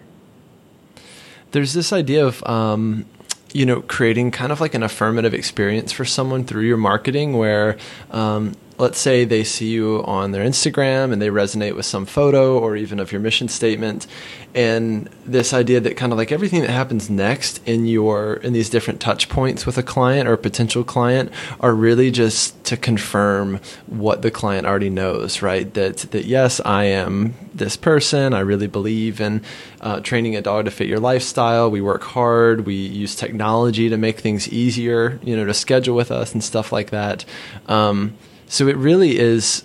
There's 1.51 1.73
this 1.73 1.93
idea 1.93 2.25
of, 2.25 2.43
um, 2.43 3.05
you 3.53 3.65
know, 3.65 3.81
creating 3.81 4.31
kind 4.31 4.51
of 4.51 4.59
like 4.59 4.73
an 4.73 4.83
affirmative 4.83 5.33
experience 5.33 5.93
for 5.93 6.03
someone 6.03 6.43
through 6.43 6.63
your 6.63 6.75
marketing 6.75 7.37
where, 7.37 7.77
um, 8.11 8.53
let's 8.77 8.99
say 8.99 9.25
they 9.25 9.43
see 9.43 9.69
you 9.69 10.03
on 10.05 10.31
their 10.31 10.45
Instagram 10.45 11.11
and 11.11 11.21
they 11.21 11.29
resonate 11.29 11.75
with 11.75 11.85
some 11.85 12.05
photo 12.05 12.59
or 12.59 12.75
even 12.75 12.99
of 12.99 13.11
your 13.11 13.19
mission 13.19 13.47
statement 13.47 14.05
and 14.53 15.09
this 15.25 15.53
idea 15.53 15.79
that 15.79 15.97
kind 15.97 16.11
of 16.11 16.17
like 16.17 16.31
everything 16.31 16.61
that 16.61 16.69
happens 16.69 17.09
next 17.09 17.61
in 17.67 17.85
your 17.85 18.35
in 18.35 18.53
these 18.53 18.69
different 18.69 18.99
touch 18.99 19.29
points 19.29 19.65
with 19.65 19.77
a 19.77 19.83
client 19.83 20.27
or 20.27 20.33
a 20.33 20.37
potential 20.37 20.83
client 20.83 21.31
are 21.59 21.73
really 21.73 22.11
just 22.11 22.63
to 22.63 22.77
confirm 22.77 23.59
what 23.87 24.21
the 24.21 24.31
client 24.31 24.65
already 24.65 24.89
knows 24.89 25.41
right? 25.41 25.73
That 25.73 25.97
that 26.11 26.25
yes 26.25 26.61
I 26.63 26.85
am 26.85 27.33
this 27.53 27.77
person 27.77 28.33
I 28.33 28.39
really 28.39 28.67
believe 28.67 29.19
in 29.19 29.41
uh, 29.81 29.99
training 30.01 30.35
a 30.35 30.41
dog 30.41 30.65
to 30.65 30.71
fit 30.71 30.87
your 30.87 30.99
lifestyle 30.99 31.69
we 31.69 31.81
work 31.81 32.03
hard 32.03 32.65
we 32.65 32.75
use 32.75 33.15
technology 33.15 33.89
to 33.89 33.97
make 33.97 34.19
things 34.19 34.47
easier 34.49 35.19
you 35.23 35.35
know 35.35 35.45
to 35.45 35.53
schedule 35.53 35.95
with 35.95 36.11
us 36.11 36.33
and 36.33 36.43
stuff 36.43 36.71
like 36.71 36.91
that. 36.91 37.25
Um, 37.67 38.17
so 38.47 38.67
it 38.67 38.77
really 38.77 39.19
is 39.19 39.63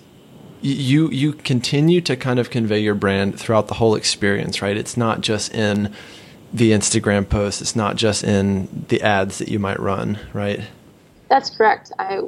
you 0.60 1.10
you 1.10 1.32
continue 1.32 2.00
to 2.00 2.16
kind 2.16 2.38
of 2.38 2.50
convey 2.50 2.78
your 2.78 2.94
brand 2.94 3.38
throughout 3.38 3.68
the 3.68 3.74
whole 3.74 3.94
experience, 3.94 4.62
right? 4.62 4.76
It's 4.76 4.96
not 4.96 5.20
just 5.20 5.52
in 5.54 5.92
the 6.52 6.72
Instagram 6.72 7.28
post, 7.28 7.60
it's 7.60 7.74
not 7.74 7.96
just 7.96 8.22
in 8.22 8.84
the 8.88 9.02
ads 9.02 9.38
that 9.38 9.48
you 9.48 9.58
might 9.58 9.80
run, 9.80 10.18
right? 10.32 10.60
That's 11.28 11.50
correct. 11.50 11.92
I, 11.98 12.20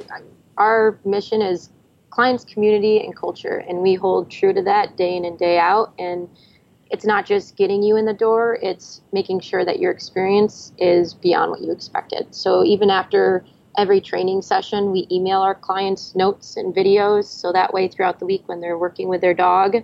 our 0.57 0.97
mission 1.05 1.41
is 1.41 1.69
clients, 2.09 2.43
community, 2.43 2.99
and 3.03 3.15
culture, 3.15 3.63
and 3.69 3.79
we 3.79 3.93
hold 3.93 4.31
true 4.31 4.53
to 4.53 4.61
that 4.63 4.97
day 4.97 5.15
in 5.15 5.25
and 5.25 5.37
day 5.37 5.59
out. 5.59 5.93
And 5.99 6.27
it's 6.89 7.05
not 7.05 7.25
just 7.25 7.55
getting 7.55 7.83
you 7.83 7.95
in 7.97 8.05
the 8.05 8.13
door; 8.13 8.57
it's 8.61 9.01
making 9.13 9.39
sure 9.41 9.63
that 9.63 9.79
your 9.79 9.91
experience 9.91 10.73
is 10.77 11.13
beyond 11.13 11.51
what 11.51 11.61
you 11.61 11.71
expected. 11.71 12.33
So 12.33 12.63
even 12.65 12.89
after 12.89 13.45
every 13.77 14.01
training 14.01 14.41
session, 14.41 14.91
we 14.91 15.07
email 15.11 15.41
our 15.41 15.55
clients 15.55 16.15
notes 16.15 16.57
and 16.57 16.75
videos. 16.75 17.25
So 17.25 17.51
that 17.51 17.73
way, 17.73 17.87
throughout 17.87 18.19
the 18.19 18.25
week 18.25 18.43
when 18.47 18.61
they're 18.61 18.77
working 18.77 19.07
with 19.07 19.21
their 19.21 19.33
dog, 19.33 19.75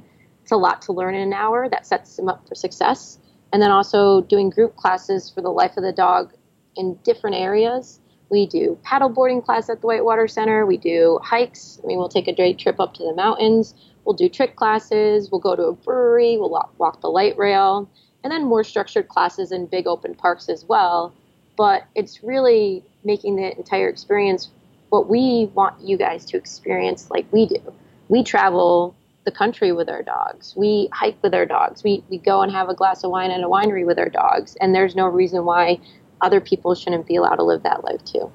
it's 0.41 0.51
a 0.51 0.57
lot 0.57 0.81
to 0.83 0.93
learn 0.93 1.15
in 1.15 1.21
an 1.21 1.33
hour. 1.33 1.69
That 1.69 1.85
sets 1.85 2.15
them 2.15 2.27
up 2.27 2.47
for 2.47 2.55
success. 2.55 3.19
And 3.53 3.61
then 3.61 3.71
also 3.71 4.21
doing 4.21 4.49
group 4.49 4.75
classes 4.75 5.29
for 5.29 5.41
the 5.41 5.49
life 5.49 5.77
of 5.77 5.83
the 5.83 5.91
dog 5.91 6.33
in 6.75 6.97
different 7.03 7.35
areas. 7.35 7.99
We 8.29 8.47
do 8.47 8.79
paddle 8.83 9.09
boarding 9.09 9.41
class 9.41 9.69
at 9.69 9.81
the 9.81 9.87
Whitewater 9.87 10.27
Center. 10.27 10.65
We 10.65 10.77
do 10.77 11.19
hikes. 11.21 11.79
I 11.83 11.87
mean, 11.87 11.97
we'll 11.97 12.07
take 12.07 12.29
a 12.29 12.35
day 12.35 12.53
trip 12.53 12.79
up 12.79 12.93
to 12.93 13.03
the 13.03 13.13
mountains. 13.13 13.75
We'll 14.05 14.15
do 14.15 14.29
trick 14.29 14.55
classes. 14.55 15.29
We'll 15.29 15.41
go 15.41 15.55
to 15.55 15.63
a 15.63 15.73
brewery. 15.73 16.37
We'll 16.37 16.49
walk 16.77 17.01
the 17.01 17.09
light 17.09 17.37
rail. 17.37 17.89
And 18.23 18.31
then 18.31 18.45
more 18.45 18.63
structured 18.63 19.09
classes 19.09 19.51
in 19.51 19.65
big 19.65 19.85
open 19.85 20.15
parks 20.15 20.47
as 20.47 20.63
well. 20.63 21.13
But 21.61 21.85
it's 21.93 22.23
really 22.23 22.83
making 23.03 23.35
the 23.35 23.55
entire 23.55 23.87
experience 23.87 24.49
what 24.89 25.07
we 25.07 25.51
want 25.53 25.79
you 25.79 25.95
guys 25.95 26.25
to 26.25 26.37
experience 26.37 27.11
like 27.11 27.31
we 27.31 27.45
do. 27.45 27.61
We 28.09 28.23
travel 28.23 28.95
the 29.25 29.31
country 29.31 29.71
with 29.71 29.87
our 29.87 30.01
dogs. 30.01 30.55
We 30.57 30.89
hike 30.91 31.21
with 31.21 31.35
our 31.35 31.45
dogs. 31.45 31.83
We, 31.83 32.03
we 32.09 32.17
go 32.17 32.41
and 32.41 32.51
have 32.51 32.69
a 32.69 32.73
glass 32.73 33.03
of 33.03 33.11
wine 33.11 33.29
at 33.29 33.41
a 33.41 33.47
winery 33.47 33.85
with 33.85 33.99
our 33.99 34.09
dogs. 34.09 34.57
And 34.59 34.73
there's 34.73 34.95
no 34.95 35.05
reason 35.05 35.45
why 35.45 35.79
other 36.19 36.41
people 36.41 36.73
shouldn't 36.73 37.05
be 37.05 37.17
allowed 37.17 37.35
to 37.35 37.43
live 37.43 37.61
that 37.61 37.83
life 37.83 38.03
too. 38.05 38.31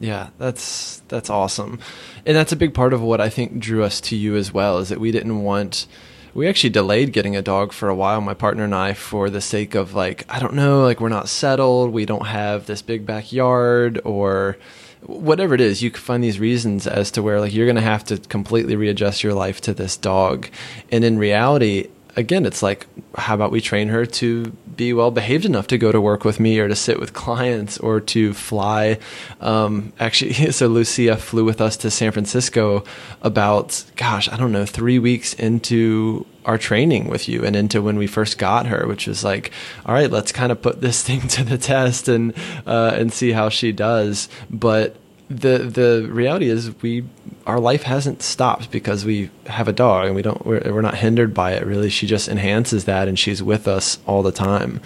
Yeah, 0.00 0.30
that's 0.36 1.00
that's 1.06 1.30
awesome. 1.30 1.78
And 2.26 2.36
that's 2.36 2.50
a 2.50 2.56
big 2.56 2.74
part 2.74 2.92
of 2.92 3.02
what 3.02 3.20
I 3.20 3.28
think 3.28 3.60
drew 3.60 3.84
us 3.84 4.00
to 4.00 4.16
you 4.16 4.34
as 4.34 4.52
well 4.52 4.78
is 4.78 4.88
that 4.88 4.98
we 4.98 5.12
didn't 5.12 5.44
want 5.44 5.86
we 6.34 6.48
actually 6.48 6.70
delayed 6.70 7.12
getting 7.12 7.36
a 7.36 7.42
dog 7.42 7.72
for 7.72 7.88
a 7.88 7.94
while 7.94 8.20
my 8.20 8.34
partner 8.34 8.64
and 8.64 8.74
i 8.74 8.92
for 8.92 9.30
the 9.30 9.40
sake 9.40 9.74
of 9.74 9.94
like 9.94 10.24
i 10.28 10.38
don't 10.38 10.54
know 10.54 10.82
like 10.82 11.00
we're 11.00 11.08
not 11.08 11.28
settled 11.28 11.92
we 11.92 12.06
don't 12.06 12.26
have 12.26 12.66
this 12.66 12.82
big 12.82 13.04
backyard 13.06 14.00
or 14.04 14.56
whatever 15.02 15.54
it 15.54 15.60
is 15.60 15.82
you 15.82 15.90
can 15.90 16.00
find 16.00 16.22
these 16.22 16.38
reasons 16.38 16.86
as 16.86 17.10
to 17.10 17.22
where 17.22 17.40
like 17.40 17.52
you're 17.52 17.66
going 17.66 17.76
to 17.76 17.82
have 17.82 18.04
to 18.04 18.18
completely 18.18 18.76
readjust 18.76 19.22
your 19.22 19.34
life 19.34 19.60
to 19.60 19.74
this 19.74 19.96
dog. 19.96 20.48
And 20.90 21.04
in 21.04 21.18
reality 21.18 21.88
again, 22.16 22.44
it's 22.46 22.62
like, 22.62 22.86
how 23.16 23.34
about 23.34 23.50
we 23.50 23.60
train 23.60 23.88
her 23.88 24.06
to 24.06 24.52
be 24.76 24.92
well 24.92 25.10
behaved 25.10 25.44
enough 25.44 25.66
to 25.68 25.78
go 25.78 25.92
to 25.92 26.00
work 26.00 26.24
with 26.24 26.40
me 26.40 26.58
or 26.58 26.68
to 26.68 26.76
sit 26.76 26.98
with 27.00 27.12
clients 27.12 27.78
or 27.78 28.00
to 28.00 28.32
fly? 28.32 28.98
Um, 29.40 29.92
actually, 29.98 30.32
so 30.52 30.66
Lucia 30.66 31.16
flew 31.16 31.44
with 31.44 31.60
us 31.60 31.76
to 31.78 31.90
San 31.90 32.12
Francisco 32.12 32.84
about, 33.22 33.84
gosh, 33.96 34.28
I 34.28 34.36
don't 34.36 34.52
know, 34.52 34.66
three 34.66 34.98
weeks 34.98 35.34
into 35.34 36.26
our 36.44 36.58
training 36.58 37.08
with 37.08 37.28
you 37.28 37.44
and 37.44 37.54
into 37.54 37.80
when 37.80 37.96
we 37.96 38.06
first 38.06 38.38
got 38.38 38.66
her, 38.66 38.86
which 38.86 39.06
was 39.06 39.22
like, 39.22 39.52
all 39.86 39.94
right, 39.94 40.10
let's 40.10 40.32
kind 40.32 40.50
of 40.50 40.60
put 40.60 40.80
this 40.80 41.02
thing 41.06 41.28
to 41.28 41.44
the 41.44 41.58
test 41.58 42.08
and 42.08 42.34
uh, 42.66 42.92
and 42.94 43.12
see 43.12 43.32
how 43.32 43.48
she 43.48 43.72
does. 43.72 44.28
But 44.50 44.96
the 45.40 45.58
the 45.58 46.08
reality 46.10 46.48
is 46.48 46.80
we 46.82 47.04
our 47.46 47.58
life 47.58 47.82
hasn't 47.82 48.22
stopped 48.22 48.70
because 48.70 49.04
we 49.04 49.30
have 49.46 49.68
a 49.68 49.72
dog 49.72 50.06
and 50.06 50.14
we 50.14 50.22
don't 50.22 50.44
we're, 50.46 50.60
we're 50.72 50.82
not 50.82 50.96
hindered 50.96 51.34
by 51.34 51.52
it 51.52 51.66
really. 51.66 51.90
She 51.90 52.06
just 52.06 52.28
enhances 52.28 52.84
that 52.84 53.08
and 53.08 53.18
she's 53.18 53.42
with 53.42 53.66
us 53.66 53.98
all 54.06 54.22
the 54.22 54.32
time. 54.32 54.80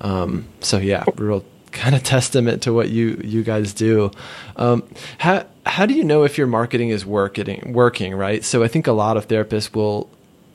Um, 0.00 0.46
so 0.60 0.78
yeah 0.78 1.04
real 1.16 1.44
kind 1.72 1.94
of 1.94 2.02
testament 2.14 2.62
to 2.62 2.72
what 2.72 2.90
you 2.90 3.20
you 3.24 3.42
guys 3.42 3.72
do. 3.72 4.10
Um, 4.56 4.82
how 5.18 5.46
how 5.66 5.86
do 5.86 5.94
you 5.94 6.04
know 6.04 6.24
if 6.24 6.38
your 6.38 6.46
marketing 6.46 6.88
is 6.90 7.06
working 7.06 7.72
working 7.72 8.14
right? 8.14 8.44
So 8.44 8.62
i 8.62 8.68
think 8.68 8.86
a 8.86 8.92
lot 8.92 9.16
of 9.16 9.28
therapists 9.28 9.74
will 9.74 10.10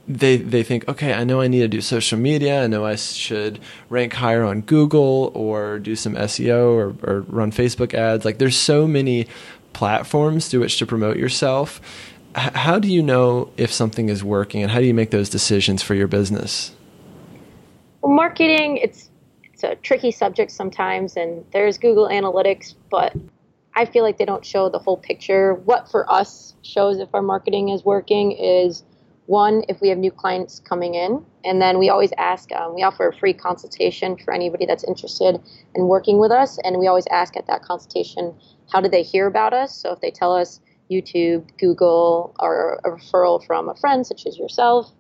they 0.08 0.38
they 0.38 0.64
think, 0.64 0.88
okay, 0.88 1.14
I 1.14 1.24
know 1.24 1.42
I 1.42 1.48
need 1.48 1.62
to 1.62 1.68
do 1.68 1.82
social 1.82 2.18
media. 2.18 2.64
I 2.64 2.68
know 2.68 2.86
I 2.86 2.96
should 2.96 3.60
rank 3.90 4.14
higher 4.14 4.44
on 4.44 4.62
Google 4.62 5.32
or 5.34 5.80
do 5.80 5.96
some 5.96 6.16
SEO 6.16 6.74
or, 6.74 6.96
or 7.04 7.22
run 7.22 7.52
Facebook 7.52 7.94
ads. 7.94 8.26
Like 8.26 8.38
there's 8.38 8.58
so 8.58 8.88
many 8.88 9.28
platforms 9.74 10.48
through 10.48 10.62
which 10.62 10.78
to 10.78 10.86
promote 10.86 11.18
yourself. 11.18 11.82
H- 12.38 12.54
how 12.54 12.80
do 12.80 12.88
you 12.88 13.02
know 13.02 13.50
if 13.58 13.74
something 13.74 14.10
is 14.10 14.24
working, 14.24 14.62
and 14.62 14.72
how 14.72 14.80
do 14.80 14.86
you 14.86 14.94
make 14.94 15.12
those 15.12 15.30
decisions 15.30 15.82
for 15.82 15.96
your 15.96 16.08
business? 16.08 16.72
Well, 18.02 18.14
marketing 18.14 18.78
it's 18.78 19.10
it's 19.44 19.64
a 19.64 19.76
tricky 19.76 20.12
subject 20.12 20.52
sometimes, 20.52 21.18
and 21.18 21.44
there's 21.52 21.78
Google 21.80 22.08
Analytics, 22.10 22.76
but 22.92 23.16
I 23.74 23.86
feel 23.86 24.04
like 24.04 24.18
they 24.18 24.26
don't 24.26 24.46
show 24.46 24.70
the 24.70 24.80
whole 24.80 24.98
picture. 24.98 25.56
What 25.56 25.90
for 25.90 26.10
us 26.12 26.54
shows 26.62 27.00
if 27.00 27.10
our 27.14 27.22
marketing 27.22 27.70
is 27.70 27.84
working 27.84 28.34
is 28.34 28.84
one, 29.28 29.64
if 29.70 29.82
we 29.82 29.90
have 29.90 29.98
new 29.98 30.12
clients 30.12 30.60
coming 30.60 30.96
in, 30.96 31.26
and 31.44 31.62
then 31.62 31.80
we 31.80 31.90
always 31.90 32.12
ask, 32.18 32.52
um, 32.52 32.76
we 32.76 32.84
offer 32.84 33.08
a 33.08 33.14
free 33.14 33.34
consultation 33.34 34.18
for 34.18 34.34
anybody 34.34 34.66
that's 34.66 34.84
interested 34.84 35.42
in 35.74 35.88
working 35.88 36.20
with 36.20 36.32
us. 36.32 36.60
And 36.64 36.78
we 36.78 36.88
always 36.88 37.08
ask 37.12 37.36
at 37.36 37.48
that 37.48 37.62
consultation, 37.64 38.34
how 38.72 38.82
did 38.82 38.92
they 38.92 39.04
hear 39.04 39.28
about 39.28 39.54
us? 39.54 39.76
So 39.76 39.92
if 39.92 40.00
they 40.02 40.12
tell 40.12 40.36
us 40.36 40.60
YouTube, 40.92 41.46
Google, 41.58 42.36
or 42.40 42.80
a 42.86 42.92
referral 42.92 43.44
from 43.46 43.70
a 43.70 43.76
friend 43.76 44.06
such 44.06 44.26
as 44.26 44.38
yourself, 44.38 44.92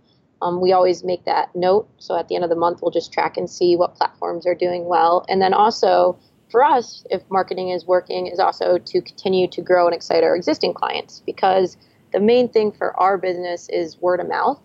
Um, 0.41 0.59
we 0.59 0.73
always 0.73 1.03
make 1.03 1.23
that 1.25 1.55
note. 1.55 1.87
So 1.97 2.17
at 2.17 2.27
the 2.27 2.35
end 2.35 2.43
of 2.43 2.49
the 2.49 2.57
month, 2.57 2.81
we'll 2.81 2.91
just 2.91 3.13
track 3.13 3.37
and 3.37 3.49
see 3.49 3.77
what 3.77 3.95
platforms 3.95 4.45
are 4.45 4.53
doing 4.53 4.85
well. 4.85 5.23
And 5.29 5.41
then 5.41 5.53
also 5.53 6.17
for 6.51 6.61
us, 6.61 7.05
if 7.09 7.21
marketing 7.29 7.69
is 7.69 7.85
working, 7.87 8.27
is 8.27 8.39
also 8.39 8.77
to 8.77 9.01
continue 9.01 9.47
to 9.47 9.61
grow 9.61 9.85
and 9.87 9.95
excite 9.95 10.23
our 10.23 10.35
existing 10.35 10.73
clients 10.73 11.23
because 11.25 11.77
the 12.11 12.19
main 12.19 12.49
thing 12.49 12.71
for 12.71 12.97
our 12.99 13.17
business 13.17 13.69
is 13.69 13.97
word 13.99 14.19
of 14.19 14.27
mouth 14.27 14.59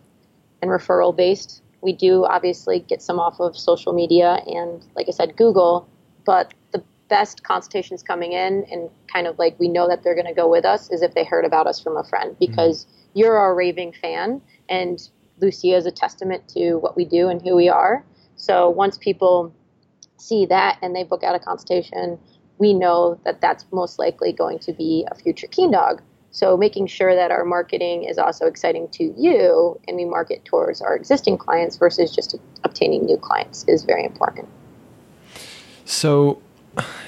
and 0.63 0.71
referral 0.71 1.17
based. 1.17 1.63
We 1.83 1.93
do 1.93 2.25
obviously 2.27 2.81
get 2.81 3.03
some 3.03 3.19
off 3.19 3.41
of 3.41 3.57
social 3.57 3.93
media 3.93 4.43
and, 4.47 4.85
like 4.95 5.07
I 5.09 5.13
said, 5.13 5.37
Google, 5.37 5.89
but 6.25 6.53
the 6.73 6.83
best 7.09 7.43
consultations 7.43 8.03
coming 8.03 8.33
in 8.33 8.65
and 8.71 8.89
kind 9.13 9.27
of 9.27 9.39
like 9.39 9.59
we 9.59 9.69
know 9.69 9.89
that 9.89 10.03
they're 10.03 10.15
going 10.15 10.27
to 10.27 10.35
go 10.35 10.49
with 10.49 10.65
us 10.65 10.91
is 10.91 11.03
if 11.03 11.15
they 11.15 11.25
heard 11.25 11.45
about 11.45 11.67
us 11.67 11.81
from 11.81 11.97
a 11.97 12.05
friend 12.05 12.37
because 12.39 12.85
mm-hmm. 12.85 13.19
you're 13.19 13.37
our 13.37 13.55
raving 13.55 13.93
fan 13.93 14.41
and 14.69 15.09
Lucia 15.41 15.77
is 15.77 15.87
a 15.87 15.91
testament 15.91 16.49
to 16.49 16.77
what 16.77 16.97
we 16.97 17.05
do 17.05 17.29
and 17.29 17.43
who 17.43 17.57
we 17.57 17.69
are. 17.69 18.05
So 18.37 18.71
once 18.71 18.97
people 18.97 19.53
see 20.19 20.47
that 20.47 20.79
and 20.83 20.95
they 20.95 21.03
book 21.03 21.23
out 21.25 21.35
a 21.35 21.39
consultation, 21.39 22.19
we 22.59 22.75
know 22.75 23.19
that 23.25 23.41
that's 23.41 23.65
most 23.73 23.99
likely 23.99 24.33
going 24.33 24.59
to 24.61 24.73
be 24.73 25.07
a 25.11 25.15
future 25.15 25.47
keen 25.47 25.73
dog. 25.73 26.03
So 26.33 26.57
making 26.57 26.87
sure 26.87 27.15
that 27.15 27.31
our 27.31 27.45
marketing 27.45 28.05
is 28.05 28.19
also 28.19 28.47
exciting 28.47 28.89
to 28.91 29.13
you 29.17 29.81
and 29.89 29.97
we 29.97 30.05
market 30.05 30.45
towards 30.45 30.81
our 30.81 30.95
existing 30.95 31.39
clients 31.39 31.77
versus 31.77 32.15
just 32.15 32.37
obtaining 32.63 33.05
new 33.05 33.17
clients 33.17 33.65
is 33.67 33.85
very 33.85 34.05
important. 34.05 34.49
So 35.85 36.41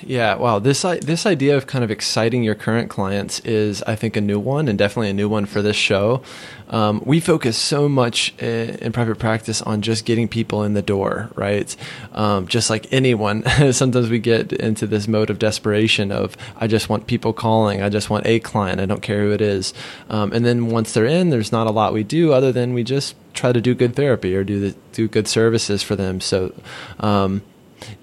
yeah, 0.02 0.34
wow. 0.34 0.58
This 0.58 0.82
this 0.82 1.24
idea 1.24 1.56
of 1.56 1.66
kind 1.66 1.84
of 1.84 1.90
exciting 1.90 2.42
your 2.42 2.54
current 2.54 2.90
clients 2.90 3.38
is, 3.40 3.82
I 3.84 3.94
think, 3.94 4.16
a 4.16 4.20
new 4.20 4.40
one, 4.40 4.66
and 4.66 4.76
definitely 4.76 5.10
a 5.10 5.14
new 5.14 5.28
one 5.28 5.46
for 5.46 5.62
this 5.62 5.76
show. 5.76 6.22
Um, 6.68 7.02
we 7.04 7.20
focus 7.20 7.56
so 7.56 7.88
much 7.88 8.34
in, 8.38 8.76
in, 8.76 8.92
private 8.92 9.18
practice 9.18 9.60
on 9.60 9.82
just 9.82 10.06
getting 10.06 10.26
people 10.26 10.64
in 10.64 10.72
the 10.72 10.80
door, 10.80 11.30
right? 11.34 11.76
Um, 12.12 12.48
just 12.48 12.70
like 12.70 12.90
anyone, 12.92 13.44
sometimes 13.72 14.08
we 14.08 14.18
get 14.18 14.52
into 14.54 14.86
this 14.86 15.06
mode 15.06 15.28
of 15.28 15.38
desperation 15.38 16.10
of 16.10 16.34
I 16.56 16.66
just 16.66 16.88
want 16.88 17.06
people 17.06 17.34
calling, 17.34 17.82
I 17.82 17.90
just 17.90 18.08
want 18.08 18.26
a 18.26 18.40
client, 18.40 18.80
I 18.80 18.86
don't 18.86 19.02
care 19.02 19.22
who 19.22 19.32
it 19.32 19.42
is, 19.42 19.74
um, 20.08 20.32
and 20.32 20.46
then 20.46 20.68
once 20.68 20.94
they're 20.94 21.04
in, 21.04 21.28
there's 21.28 21.52
not 21.52 21.66
a 21.66 21.70
lot 21.70 21.92
we 21.92 22.04
do 22.04 22.32
other 22.32 22.52
than 22.52 22.72
we 22.72 22.84
just 22.84 23.14
try 23.34 23.52
to 23.52 23.60
do 23.60 23.74
good 23.74 23.94
therapy 23.94 24.34
or 24.34 24.42
do 24.42 24.60
the, 24.60 24.76
do 24.92 25.08
good 25.08 25.28
services 25.28 25.82
for 25.82 25.94
them. 25.94 26.20
So 26.20 26.54
um, 27.00 27.42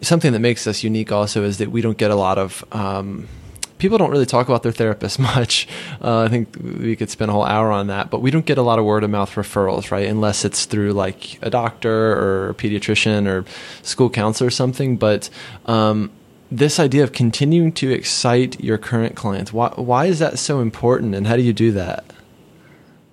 something 0.01 0.33
that 0.33 0.39
makes 0.39 0.67
us 0.67 0.83
unique 0.83 1.11
also 1.11 1.43
is 1.43 1.57
that 1.57 1.71
we 1.71 1.81
don't 1.81 1.97
get 1.97 2.11
a 2.11 2.15
lot 2.15 2.37
of 2.37 2.63
um, 2.71 3.27
people 3.79 3.97
don't 3.97 4.11
really 4.11 4.25
talk 4.25 4.47
about 4.47 4.61
their 4.61 4.71
therapist 4.71 5.17
much. 5.19 5.67
Uh, 6.01 6.21
I 6.21 6.27
think 6.27 6.55
we 6.61 6.95
could 6.95 7.09
spend 7.09 7.31
a 7.31 7.33
whole 7.33 7.45
hour 7.45 7.71
on 7.71 7.87
that, 7.87 8.11
but 8.11 8.21
we 8.21 8.29
don't 8.29 8.45
get 8.45 8.59
a 8.59 8.61
lot 8.61 8.77
of 8.77 8.85
word 8.85 9.03
of 9.03 9.09
mouth 9.09 9.33
referrals, 9.33 9.89
right? 9.89 10.07
Unless 10.07 10.45
it's 10.45 10.65
through 10.65 10.93
like 10.93 11.41
a 11.41 11.49
doctor 11.49 12.13
or 12.13 12.49
a 12.49 12.53
pediatrician 12.53 13.27
or 13.27 13.45
school 13.81 14.09
counselor 14.09 14.47
or 14.47 14.51
something. 14.51 14.97
But 14.97 15.29
um, 15.65 16.11
this 16.51 16.79
idea 16.79 17.03
of 17.03 17.13
continuing 17.13 17.71
to 17.73 17.91
excite 17.91 18.59
your 18.59 18.77
current 18.77 19.15
clients, 19.15 19.51
why, 19.51 19.69
why 19.75 20.05
is 20.05 20.19
that 20.19 20.37
so 20.37 20.59
important 20.59 21.15
and 21.15 21.25
how 21.25 21.35
do 21.35 21.41
you 21.41 21.53
do 21.53 21.71
that? 21.71 22.05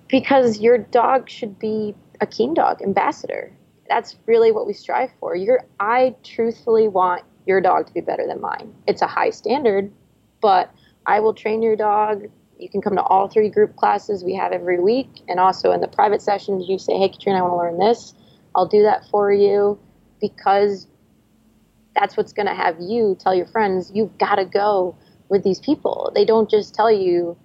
Because 0.09 0.59
your 0.59 0.77
dog 0.77 1.29
should 1.29 1.57
be 1.59 1.95
a 2.21 2.27
keen 2.27 2.53
dog 2.53 2.81
ambassador 2.81 3.51
that's 3.89 4.15
really 4.25 4.51
what 4.51 4.67
we 4.67 4.73
strive 4.73 5.09
for. 5.19 5.35
I 5.79 6.15
truthfully 6.23 6.87
want 6.87 7.23
your 7.45 7.61
dog 7.61 7.87
to 7.87 7.93
be 7.93 8.01
better 8.01 8.27
than 8.27 8.41
mine. 8.41 8.73
It's 8.87 9.01
a 9.01 9.07
high 9.07 9.29
standard, 9.29 9.91
but 10.41 10.71
I 11.05 11.19
will 11.19 11.33
train 11.33 11.61
your 11.61 11.75
dog. 11.75 12.25
You 12.59 12.69
can 12.69 12.81
come 12.81 12.95
to 12.95 13.03
all 13.03 13.27
three 13.29 13.49
group 13.49 13.75
classes 13.75 14.23
we 14.23 14.35
have 14.35 14.51
every 14.51 14.79
week, 14.79 15.21
and 15.27 15.39
also 15.39 15.71
in 15.71 15.81
the 15.81 15.87
private 15.87 16.21
sessions, 16.21 16.67
you 16.67 16.77
say, 16.77 16.97
"Hey, 16.97 17.09
Katrina, 17.09 17.39
I 17.39 17.41
want 17.41 17.53
to 17.53 17.57
learn 17.57 17.79
this." 17.79 18.13
I'll 18.55 18.67
do 18.67 18.83
that 18.83 19.05
for 19.09 19.31
you 19.31 19.79
because 20.19 20.87
that's 21.95 22.17
what's 22.17 22.33
going 22.33 22.47
to 22.47 22.55
have 22.55 22.79
you 22.79 23.15
tell 23.19 23.33
your 23.33 23.45
friends 23.45 23.91
you've 23.93 24.17
got 24.17 24.35
to 24.35 24.45
go 24.45 24.95
with 25.29 25.43
these 25.43 25.59
people. 25.59 26.11
They 26.15 26.25
don't 26.25 26.49
just 26.49 26.73
tell 26.73 26.91
you 26.91 27.37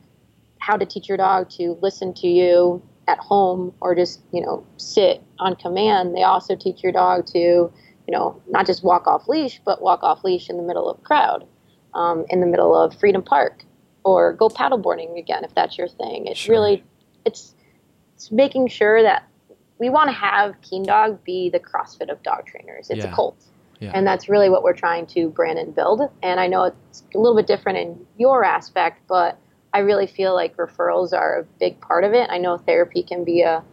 how 0.58 0.76
to 0.76 0.86
teach 0.86 1.08
your 1.08 1.18
dog 1.18 1.50
to 1.50 1.76
listen 1.82 2.14
to 2.14 2.28
you 2.28 2.82
at 3.08 3.18
home 3.18 3.74
or 3.80 3.94
just 3.94 4.20
you 4.32 4.40
know 4.40 4.64
sit 4.76 5.22
on 5.42 5.56
command 5.56 6.16
they 6.16 6.22
also 6.22 6.56
teach 6.56 6.82
your 6.82 6.92
dog 6.92 7.26
to 7.26 7.38
you 7.38 7.72
know 8.08 8.40
not 8.48 8.66
just 8.66 8.82
walk 8.82 9.06
off 9.06 9.28
leash 9.28 9.60
but 9.64 9.82
walk 9.82 10.02
off 10.02 10.24
leash 10.24 10.48
in 10.48 10.56
the 10.56 10.62
middle 10.62 10.88
of 10.88 10.98
a 10.98 11.02
crowd 11.02 11.46
um, 11.94 12.24
in 12.30 12.40
the 12.40 12.46
middle 12.46 12.74
of 12.74 12.98
freedom 12.98 13.22
park 13.22 13.64
or 14.04 14.32
go 14.32 14.48
paddleboarding 14.48 15.18
again 15.18 15.44
if 15.44 15.54
that's 15.54 15.76
your 15.76 15.88
thing 15.88 16.26
it's 16.26 16.40
sure. 16.40 16.54
really 16.54 16.84
it's 17.24 17.54
it's 18.14 18.30
making 18.30 18.68
sure 18.68 19.02
that 19.02 19.28
we 19.78 19.90
want 19.90 20.08
to 20.08 20.12
have 20.12 20.60
keen 20.62 20.84
dog 20.84 21.22
be 21.24 21.50
the 21.50 21.58
crossfit 21.58 22.10
of 22.10 22.22
dog 22.22 22.46
trainers 22.46 22.88
it's 22.90 23.04
yeah. 23.04 23.10
a 23.10 23.14
cult 23.14 23.44
yeah. 23.80 23.90
and 23.94 24.06
that's 24.06 24.28
really 24.28 24.48
what 24.48 24.62
we're 24.62 24.72
trying 24.72 25.06
to 25.06 25.28
brand 25.28 25.58
and 25.58 25.74
build 25.74 26.02
and 26.22 26.38
i 26.40 26.46
know 26.46 26.64
it's 26.64 27.02
a 27.14 27.18
little 27.18 27.36
bit 27.36 27.46
different 27.46 27.78
in 27.78 28.06
your 28.16 28.44
aspect 28.44 29.00
but 29.08 29.38
I 29.72 29.78
really 29.78 30.06
feel 30.06 30.34
like 30.34 30.56
referrals 30.56 31.12
are 31.12 31.40
a 31.40 31.44
big 31.58 31.80
part 31.80 32.04
of 32.04 32.12
it. 32.12 32.28
I 32.30 32.38
know 32.38 32.58
therapy 32.58 33.02
can 33.02 33.24
be 33.24 33.42
a, 33.42 33.64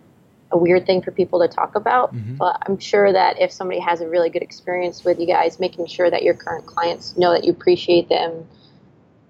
a 0.51 0.57
weird 0.57 0.85
thing 0.85 1.01
for 1.01 1.12
people 1.12 1.39
to 1.39 1.47
talk 1.47 1.75
about, 1.75 2.13
mm-hmm. 2.13 2.35
but 2.35 2.57
I'm 2.65 2.79
sure 2.79 3.12
that 3.12 3.39
if 3.39 3.51
somebody 3.51 3.79
has 3.79 4.01
a 4.01 4.07
really 4.07 4.29
good 4.29 4.41
experience 4.41 5.03
with 5.03 5.19
you 5.19 5.27
guys, 5.27 5.59
making 5.59 5.85
sure 5.88 6.09
that 6.09 6.23
your 6.23 6.33
current 6.33 6.65
clients 6.65 7.15
know 7.17 7.31
that 7.31 7.43
you 7.43 7.51
appreciate 7.51 8.09
them 8.09 8.47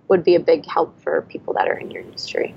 would 0.08 0.24
be 0.24 0.36
a 0.36 0.40
big 0.40 0.66
help 0.66 1.00
for 1.02 1.22
people 1.24 1.54
that 1.54 1.68
are 1.68 1.78
in 1.78 1.92
your 1.92 2.02
industry. 2.02 2.56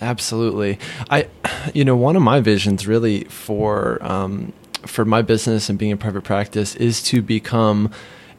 Absolutely. 0.00 0.78
I, 1.10 1.28
you 1.74 1.84
know, 1.84 1.96
one 1.96 2.16
of 2.16 2.22
my 2.22 2.40
visions 2.40 2.86
really 2.86 3.24
for, 3.24 3.98
um, 4.02 4.52
for 4.86 5.04
my 5.04 5.22
business 5.22 5.68
and 5.68 5.78
being 5.78 5.92
in 5.92 5.98
private 5.98 6.24
practice 6.24 6.74
is 6.76 7.02
to 7.04 7.22
become 7.22 7.90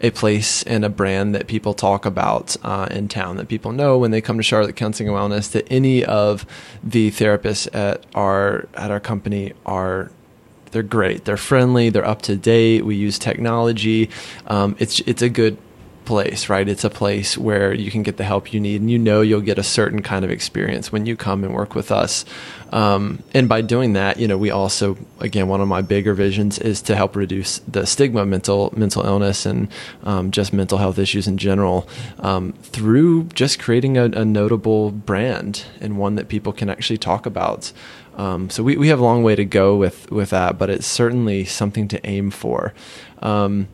a 0.01 0.11
place 0.11 0.63
and 0.63 0.83
a 0.83 0.89
brand 0.89 1.33
that 1.35 1.47
people 1.47 1.73
talk 1.73 2.05
about 2.05 2.55
uh, 2.63 2.87
in 2.91 3.07
town, 3.07 3.37
that 3.37 3.47
people 3.47 3.71
know 3.71 3.97
when 3.97 4.11
they 4.11 4.21
come 4.21 4.37
to 4.37 4.43
Charlotte 4.43 4.75
Counseling 4.75 5.09
and 5.09 5.17
Wellness, 5.17 5.51
that 5.51 5.65
any 5.71 6.03
of 6.03 6.45
the 6.83 7.11
therapists 7.11 7.73
at 7.73 8.05
our 8.15 8.67
at 8.73 8.91
our 8.91 8.99
company 8.99 9.53
are 9.65 10.11
they're 10.71 10.83
great. 10.83 11.25
They're 11.25 11.37
friendly. 11.37 11.89
They're 11.89 12.05
up 12.05 12.23
to 12.23 12.35
date. 12.35 12.83
We 12.83 12.95
use 12.95 13.19
technology. 13.19 14.09
Um, 14.47 14.75
it's 14.79 14.99
it's 15.01 15.21
a 15.21 15.29
good 15.29 15.57
place, 16.05 16.49
right? 16.49 16.67
It's 16.67 16.83
a 16.83 16.89
place 16.89 17.37
where 17.37 17.73
you 17.73 17.91
can 17.91 18.03
get 18.03 18.17
the 18.17 18.23
help 18.23 18.53
you 18.53 18.59
need, 18.59 18.81
and 18.81 18.89
you 18.89 18.99
know 18.99 19.21
you'll 19.21 19.41
get 19.41 19.57
a 19.57 19.63
certain 19.63 20.01
kind 20.01 20.23
of 20.23 20.31
experience 20.31 20.91
when 20.91 21.05
you 21.05 21.15
come 21.15 21.43
and 21.43 21.53
work 21.53 21.75
with 21.75 21.91
us. 21.91 22.25
Um, 22.73 23.21
and 23.35 23.47
by 23.47 23.61
doing 23.61 23.93
that, 23.93 24.19
you 24.19 24.27
know, 24.27 24.37
we 24.37 24.49
also, 24.49 24.97
again, 25.19 25.47
one 25.47 25.61
of 25.61 25.67
my 25.67 25.81
bigger 25.81 26.15
visions 26.15 26.57
is 26.57 26.81
to 26.83 26.95
help 26.95 27.15
reduce 27.15 27.59
the 27.59 27.85
stigma 27.85 28.21
of 28.21 28.27
mental 28.27 28.73
mental 28.75 29.05
illness 29.05 29.45
and 29.45 29.67
um, 30.03 30.31
just 30.31 30.53
mental 30.53 30.79
health 30.79 30.97
issues 30.97 31.27
in 31.27 31.37
general 31.37 31.87
um, 32.19 32.53
through 32.63 33.25
just 33.25 33.59
creating 33.59 33.97
a, 33.97 34.05
a, 34.05 34.25
notable 34.25 34.89
brand 34.89 35.65
and 35.81 35.99
one 35.99 36.15
that 36.15 36.29
people 36.29 36.51
can 36.51 36.67
actually 36.67 36.97
talk 36.97 37.27
about. 37.27 37.71
Um, 38.15 38.49
so 38.49 38.63
we, 38.63 38.75
we 38.75 38.87
have 38.87 38.99
a 38.99 39.03
long 39.03 39.21
way 39.21 39.35
to 39.35 39.45
go 39.45 39.75
with 39.75 40.09
with 40.11 40.31
that, 40.31 40.57
but 40.57 40.71
it's 40.71 40.87
certainly 40.87 41.45
something 41.45 41.87
to 41.89 42.03
aim 42.07 42.31
for. 42.31 42.73
Um, 43.21 43.67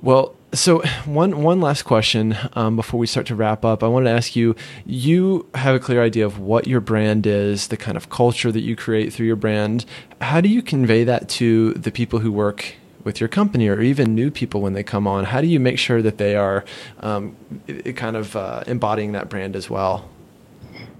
well, 0.00 0.34
so 0.54 0.82
one 1.06 1.42
one 1.42 1.60
last 1.60 1.82
question 1.82 2.36
um, 2.54 2.76
before 2.76 3.00
we 3.00 3.06
start 3.06 3.26
to 3.26 3.34
wrap 3.34 3.64
up. 3.64 3.82
I 3.82 3.88
wanted 3.88 4.10
to 4.10 4.16
ask 4.16 4.36
you: 4.36 4.54
You 4.84 5.46
have 5.54 5.74
a 5.74 5.78
clear 5.78 6.02
idea 6.02 6.26
of 6.26 6.38
what 6.38 6.66
your 6.66 6.80
brand 6.80 7.26
is, 7.26 7.68
the 7.68 7.76
kind 7.76 7.96
of 7.96 8.10
culture 8.10 8.52
that 8.52 8.60
you 8.60 8.76
create 8.76 9.12
through 9.12 9.26
your 9.26 9.36
brand. 9.36 9.84
How 10.20 10.40
do 10.40 10.48
you 10.48 10.62
convey 10.62 11.04
that 11.04 11.28
to 11.30 11.72
the 11.74 11.90
people 11.90 12.18
who 12.18 12.30
work 12.30 12.74
with 13.04 13.18
your 13.18 13.28
company, 13.28 13.68
or 13.68 13.80
even 13.80 14.14
new 14.14 14.30
people 14.30 14.60
when 14.60 14.74
they 14.74 14.82
come 14.82 15.06
on? 15.06 15.24
How 15.24 15.40
do 15.40 15.46
you 15.46 15.58
make 15.58 15.78
sure 15.78 16.02
that 16.02 16.18
they 16.18 16.36
are 16.36 16.64
um, 17.00 17.36
kind 17.96 18.16
of 18.16 18.36
uh, 18.36 18.62
embodying 18.66 19.12
that 19.12 19.28
brand 19.28 19.56
as 19.56 19.70
well? 19.70 20.08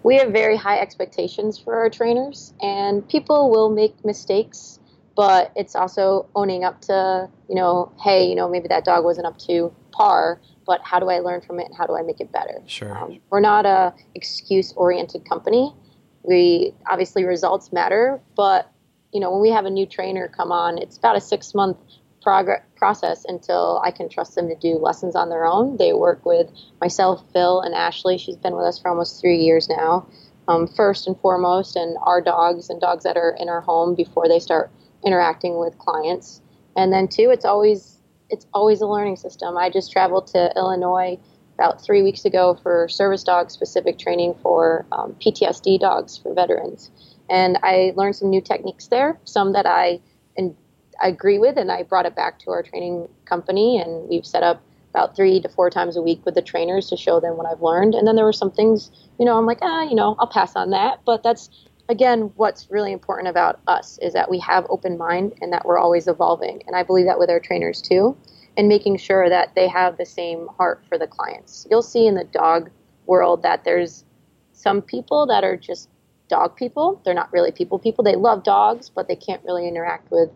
We 0.03 0.17
have 0.17 0.33
very 0.33 0.57
high 0.57 0.81
expectations 0.81 1.59
for 1.59 1.77
our 1.77 1.89
trainers, 1.89 2.55
and 2.61 3.07
people 3.09 3.51
will 3.51 3.71
make 3.71 4.05
mistakes 4.05 4.81
but 5.17 5.53
it's 5.57 5.75
also 5.75 6.29
owning 6.35 6.65
up 6.65 6.81
to 6.81 7.29
you 7.49 7.55
know 7.55 7.93
hey 8.03 8.27
you 8.27 8.35
know 8.35 8.49
maybe 8.49 8.69
that 8.69 8.85
dog 8.85 9.05
wasn't 9.05 9.27
up 9.27 9.39
to 9.39 9.73
par 9.93 10.41
but 10.67 10.81
how 10.83 10.99
do 10.99 11.09
i 11.09 11.19
learn 11.19 11.41
from 11.41 11.59
it 11.61 11.67
and 11.67 11.77
how 11.77 11.87
do 11.87 11.97
i 11.97 12.03
make 12.03 12.21
it 12.21 12.33
better? 12.33 12.63
Sure. 12.67 12.97
Um, 12.97 13.21
we're 13.31 13.41
not 13.41 13.67
a 13.67 13.93
excuse 14.15 14.73
oriented 14.75 15.29
company. 15.29 15.75
We 16.23 16.73
obviously 16.91 17.25
results 17.25 17.73
matter 17.73 18.21
but 18.37 18.71
you 19.13 19.21
know 19.21 19.31
when 19.33 19.43
we 19.43 19.51
have 19.51 19.67
a 19.67 19.71
new 19.71 19.87
trainer 19.87 20.29
come 20.29 20.53
on 20.53 20.79
it's 20.79 20.97
about 20.97 21.17
a 21.17 21.21
six 21.21 21.55
month 21.55 21.77
progress 22.23 22.63
process 22.77 23.25
until 23.27 23.81
i 23.85 23.91
can 23.91 24.09
trust 24.09 24.35
them 24.37 24.49
to 24.49 24.55
do 24.57 24.79
lessons 24.79 25.17
on 25.17 25.29
their 25.29 25.45
own. 25.45 25.77
They 25.77 25.93
work 25.93 26.25
with 26.25 26.51
myself 26.81 27.25
phil 27.33 27.61
and 27.61 27.75
ashley. 27.75 28.19
She's 28.19 28.37
been 28.37 28.55
with 28.55 28.65
us 28.65 28.79
for 28.79 28.89
almost 28.89 29.21
three 29.21 29.39
years 29.39 29.69
now. 29.69 30.07
Um, 30.49 30.67
first 30.67 31.07
and 31.07 31.17
foremost 31.21 31.77
and 31.77 31.97
our 32.03 32.21
dogs 32.21 32.69
and 32.69 32.81
dogs 32.81 33.05
that 33.05 33.17
are 33.17 33.37
in 33.39 33.49
our 33.49 33.61
home 33.61 33.95
before 33.95 34.29
they 34.29 34.41
start 34.41 34.73
interacting 35.05 35.59
with 35.59 35.79
clients. 35.79 36.41
And 36.77 36.93
then 36.93 37.09
two, 37.09 37.31
it's 37.31 37.45
always 37.45 37.99
it's 38.31 38.47
always 38.55 38.81
a 38.81 38.87
learning 38.87 39.17
system. 39.17 39.59
I 39.59 39.69
just 39.69 39.93
traveled 39.93 40.27
to 40.29 40.51
Illinois 40.57 41.19
about 41.55 41.85
three 41.85 42.03
weeks 42.03 42.25
ago 42.25 42.59
for 42.63 42.89
service 42.89 43.23
dog 43.23 43.51
specific 43.51 43.99
training 43.99 44.35
for 44.43 44.87
um, 44.91 45.15
PTSD 45.21 45.79
dogs 45.79 46.17
for 46.17 46.33
veterans. 46.33 46.91
And 47.29 47.59
I 47.63 47.93
learned 47.95 48.17
some 48.17 48.31
new 48.31 48.41
techniques 48.41 48.87
there, 48.87 49.21
some 49.25 49.53
that 49.53 49.67
I 49.67 50.01
and 50.37 50.57
I 51.01 51.09
agree 51.09 51.39
with, 51.39 51.57
and 51.59 51.71
I 51.71 51.83
brought 51.83 52.07
it 52.07 52.17
back 52.17 52.39
to 52.41 52.51
our 52.51 52.63
training 52.63 53.09
company, 53.25 53.79
and 53.79 54.09
we've 54.09 54.27
set 54.27 54.43
up 54.43 54.63
about 54.91 55.17
three 55.17 55.41
to 55.41 55.49
four 55.49 55.71
times 55.71 55.97
a 55.97 56.03
week 56.03 56.21
with 56.25 56.35
the 56.35 56.43
trainers 56.43 56.89
to 56.91 56.97
show 56.97 57.19
them 57.19 57.37
what 57.39 57.47
I've 57.47 57.63
learned. 57.63 57.95
And 57.95 58.07
then 58.07 58.15
there 58.15 58.27
were 58.27 58.33
some 58.33 58.51
things, 58.51 58.91
you 59.19 59.25
know, 59.25 59.39
I'm 59.39 59.47
like, 59.47 59.59
ah, 59.63 59.83
you 59.83 59.95
know, 59.95 60.17
I'll 60.19 60.27
pass 60.27 60.55
on 60.55 60.71
that. 60.71 61.01
But 61.07 61.23
that's 61.23 61.49
again 61.93 62.33
what's 62.37 62.71
really 62.71 62.91
important 62.91 63.29
about 63.29 63.61
us 63.69 63.99
is 63.99 64.15
that 64.15 64.31
we 64.31 64.41
have 64.41 64.67
open 64.71 64.99
mind 64.99 65.35
and 65.41 65.53
that 65.53 65.65
we're 65.65 65.79
always 65.79 66.09
evolving. 66.09 66.63
And 66.67 66.75
I 66.75 66.83
believe 66.83 67.07
that 67.07 67.19
with 67.19 67.31
our 67.31 67.39
trainers 67.39 67.81
too, 67.81 68.17
and 68.57 68.69
making 68.69 68.97
sure 68.97 69.29
that 69.29 69.55
they 69.55 69.69
have 69.69 69.97
the 69.97 70.07
same 70.07 70.49
heart 70.59 70.83
for 70.89 70.99
the 70.99 71.07
clients. 71.07 71.67
You'll 71.71 71.83
see 71.83 72.07
in 72.07 72.15
the 72.15 72.25
dog 72.25 72.71
world 73.07 73.43
that 73.43 73.65
there's 73.65 74.05
some 74.53 74.83
people 74.83 75.27
that 75.27 75.45
are 75.45 75.57
just 75.57 75.89
dog 76.29 76.57
people. 76.57 77.01
They're 77.05 77.15
not 77.15 77.33
really 77.33 77.53
people 77.53 77.79
people. 77.79 78.05
They 78.05 78.17
love 78.17 78.43
dogs, 78.43 78.91
but 78.91 79.09
they 79.09 79.17
can't 79.17 79.43
really 79.45 79.69
interact 79.69 80.11
with 80.11 80.31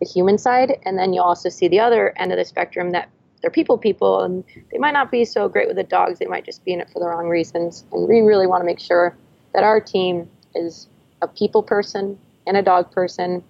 the 0.00 0.06
human 0.06 0.38
side. 0.38 0.78
And 0.84 0.98
then 0.98 1.12
you 1.12 1.22
also 1.22 1.48
see 1.48 1.68
the 1.68 1.80
other 1.80 2.12
end 2.18 2.32
of 2.32 2.38
the 2.38 2.44
spectrum 2.44 2.90
that 2.92 3.08
they're 3.40 3.50
people 3.50 3.76
people 3.76 4.22
and 4.22 4.44
they 4.70 4.78
might 4.78 4.92
not 4.92 5.10
be 5.10 5.24
so 5.24 5.48
great 5.48 5.66
with 5.66 5.76
the 5.76 5.82
dogs. 5.82 6.18
They 6.18 6.26
might 6.26 6.44
just 6.44 6.64
be 6.64 6.72
in 6.72 6.80
it 6.80 6.88
for 6.90 7.00
the 7.00 7.06
wrong 7.06 7.28
reasons. 7.28 7.84
And 7.92 8.08
we 8.08 8.20
really 8.20 8.46
want 8.46 8.60
to 8.62 8.66
make 8.66 8.80
sure 8.80 9.16
that 9.52 9.64
our 9.64 9.80
team 9.80 10.30
is 10.54 10.88
a 11.22 11.28
people 11.28 11.62
person 11.62 12.18
and 12.46 12.56
a 12.56 12.62
dog 12.62 12.90
person. 12.90 13.42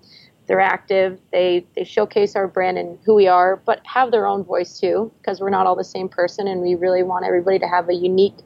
They're 0.46 0.60
active. 0.60 1.18
They 1.32 1.66
they 1.74 1.84
showcase 1.84 2.36
our 2.36 2.46
brand 2.46 2.78
and 2.78 2.98
who 3.04 3.14
we 3.14 3.26
are, 3.26 3.56
but 3.56 3.80
have 3.86 4.10
their 4.10 4.26
own 4.26 4.44
voice 4.44 4.78
too, 4.78 5.10
because 5.18 5.40
we're 5.40 5.50
not 5.50 5.66
all 5.66 5.76
the 5.76 5.84
same 5.84 6.08
person, 6.08 6.46
and 6.46 6.60
we 6.60 6.74
really 6.74 7.02
want 7.02 7.24
everybody 7.24 7.58
to 7.58 7.66
have 7.66 7.88
a 7.88 7.94
unique 7.94 8.36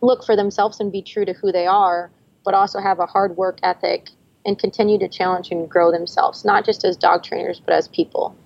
look 0.00 0.24
for 0.24 0.36
themselves 0.36 0.80
and 0.80 0.92
be 0.92 1.02
true 1.02 1.24
to 1.24 1.32
who 1.32 1.50
they 1.50 1.66
are, 1.66 2.10
but 2.44 2.54
also 2.54 2.78
have 2.80 3.00
a 3.00 3.06
hard 3.06 3.36
work 3.36 3.58
ethic 3.62 4.10
and 4.46 4.58
continue 4.58 4.98
to 4.98 5.08
challenge 5.08 5.50
and 5.50 5.68
grow 5.68 5.90
themselves, 5.90 6.44
not 6.44 6.64
just 6.64 6.84
as 6.84 6.96
dog 6.96 7.22
trainers, 7.22 7.60
but 7.60 7.74
as 7.74 7.88
people. 7.88 8.36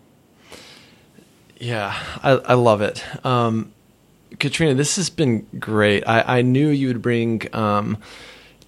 Yeah, 1.58 2.00
I, 2.22 2.30
I 2.30 2.54
love 2.54 2.80
it. 2.82 3.04
Um, 3.26 3.72
Katrina, 4.38 4.74
this 4.74 4.94
has 4.94 5.10
been 5.10 5.46
great. 5.58 6.06
I, 6.06 6.38
I 6.38 6.42
knew 6.42 6.68
you 6.68 6.88
would 6.88 7.02
bring 7.02 7.52
um, 7.52 7.98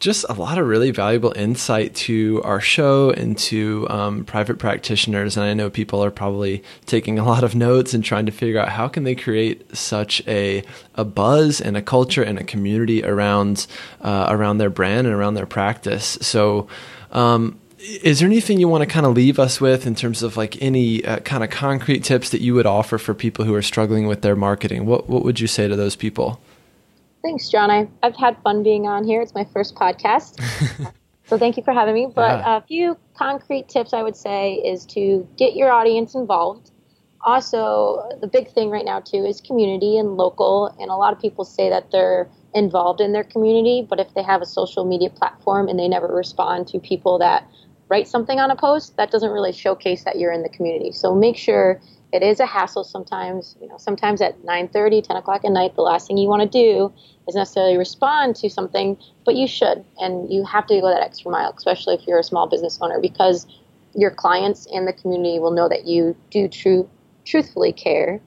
just 0.00 0.24
a 0.30 0.32
lot 0.32 0.56
of 0.56 0.66
really 0.66 0.90
valuable 0.90 1.32
insight 1.36 1.94
to 1.94 2.40
our 2.42 2.60
show 2.60 3.10
and 3.10 3.36
to 3.36 3.86
um, 3.90 4.24
private 4.24 4.58
practitioners. 4.58 5.36
And 5.36 5.44
I 5.44 5.52
know 5.52 5.68
people 5.68 6.02
are 6.02 6.10
probably 6.10 6.64
taking 6.86 7.18
a 7.18 7.24
lot 7.24 7.44
of 7.44 7.54
notes 7.54 7.92
and 7.92 8.02
trying 8.02 8.24
to 8.24 8.32
figure 8.32 8.58
out 8.58 8.70
how 8.70 8.88
can 8.88 9.04
they 9.04 9.14
create 9.14 9.76
such 9.76 10.26
a 10.26 10.64
a 10.94 11.04
buzz 11.04 11.60
and 11.60 11.76
a 11.76 11.82
culture 11.82 12.22
and 12.22 12.38
a 12.38 12.44
community 12.44 13.04
around 13.04 13.66
uh, 14.00 14.26
around 14.30 14.56
their 14.56 14.70
brand 14.70 15.06
and 15.06 15.14
around 15.14 15.34
their 15.34 15.46
practice. 15.46 16.18
So. 16.20 16.66
Um, 17.12 17.60
is 18.02 18.18
there 18.18 18.28
anything 18.28 18.60
you 18.60 18.68
want 18.68 18.82
to 18.82 18.86
kind 18.86 19.06
of 19.06 19.14
leave 19.14 19.38
us 19.38 19.58
with 19.58 19.86
in 19.86 19.94
terms 19.94 20.22
of 20.22 20.36
like 20.36 20.60
any 20.60 21.02
uh, 21.02 21.18
kind 21.20 21.42
of 21.42 21.48
concrete 21.48 22.04
tips 22.04 22.28
that 22.28 22.42
you 22.42 22.52
would 22.52 22.66
offer 22.66 22.98
for 22.98 23.14
people 23.14 23.46
who 23.46 23.54
are 23.54 23.62
struggling 23.62 24.06
with 24.06 24.20
their 24.20 24.36
marketing? 24.36 24.84
What 24.84 25.08
what 25.08 25.24
would 25.24 25.40
you 25.40 25.46
say 25.46 25.66
to 25.66 25.74
those 25.76 25.96
people? 25.96 26.40
Thanks, 27.22 27.48
John. 27.48 27.70
I, 27.70 27.88
I've 28.02 28.16
had 28.16 28.36
fun 28.42 28.62
being 28.62 28.86
on 28.86 29.04
here. 29.04 29.20
It's 29.20 29.34
my 29.34 29.44
first 29.52 29.74
podcast. 29.74 30.40
so 31.26 31.36
thank 31.38 31.56
you 31.56 31.62
for 31.62 31.72
having 31.72 31.94
me. 31.94 32.08
But 32.14 32.38
yeah. 32.38 32.56
a 32.56 32.60
few 32.62 32.96
concrete 33.14 33.68
tips 33.68 33.92
I 33.92 34.02
would 34.02 34.16
say 34.16 34.54
is 34.54 34.86
to 34.86 35.28
get 35.36 35.54
your 35.54 35.70
audience 35.70 36.14
involved. 36.14 36.70
Also, 37.22 38.08
the 38.22 38.26
big 38.26 38.50
thing 38.50 38.70
right 38.70 38.84
now, 38.84 39.00
too, 39.00 39.26
is 39.26 39.42
community 39.42 39.98
and 39.98 40.16
local. 40.16 40.74
And 40.80 40.90
a 40.90 40.96
lot 40.96 41.12
of 41.12 41.20
people 41.20 41.44
say 41.44 41.68
that 41.68 41.90
they're 41.90 42.30
involved 42.54 43.00
in 43.00 43.12
their 43.12 43.24
community, 43.24 43.86
but 43.88 44.00
if 44.00 44.12
they 44.14 44.22
have 44.22 44.40
a 44.40 44.46
social 44.46 44.84
media 44.84 45.10
platform 45.10 45.68
and 45.68 45.78
they 45.78 45.88
never 45.88 46.08
respond 46.08 46.66
to 46.68 46.78
people 46.78 47.18
that 47.18 47.46
write 47.88 48.08
something 48.08 48.40
on 48.40 48.50
a 48.50 48.56
post, 48.56 48.96
that 48.96 49.10
doesn't 49.10 49.30
really 49.30 49.52
showcase 49.52 50.04
that 50.04 50.18
you're 50.18 50.32
in 50.32 50.42
the 50.42 50.48
community. 50.48 50.92
So 50.92 51.14
make 51.14 51.36
sure 51.36 51.80
it 52.12 52.22
is 52.22 52.40
a 52.40 52.46
hassle 52.46 52.84
sometimes. 52.84 53.56
You 53.60 53.68
know, 53.68 53.76
sometimes 53.76 54.20
at 54.20 54.42
9:30, 54.44 55.02
10 55.02 55.16
o'clock 55.16 55.44
at 55.44 55.52
night, 55.52 55.74
the 55.74 55.82
last 55.82 56.06
thing 56.06 56.18
you 56.18 56.28
want 56.28 56.42
to 56.42 56.48
do 56.48 56.92
is 57.28 57.34
necessarily 57.34 57.76
respond 57.76 58.36
to 58.36 58.50
something, 58.50 58.96
but 59.24 59.36
you 59.36 59.46
should, 59.46 59.84
and 59.98 60.32
you 60.32 60.44
have 60.44 60.66
to 60.66 60.80
go 60.80 60.88
that 60.88 61.02
extra 61.02 61.30
mile, 61.30 61.54
especially 61.56 61.94
if 61.94 62.06
you're 62.06 62.18
a 62.18 62.24
small 62.24 62.48
business 62.48 62.78
owner, 62.80 63.00
because 63.00 63.46
your 63.94 64.10
clients 64.10 64.66
and 64.72 64.86
the 64.86 64.92
community 64.92 65.38
will 65.38 65.50
know 65.50 65.68
that 65.68 65.86
you 65.86 66.16
do 66.30 66.48
true, 66.48 66.88
truthfully 67.24 67.72
care. 67.72 68.20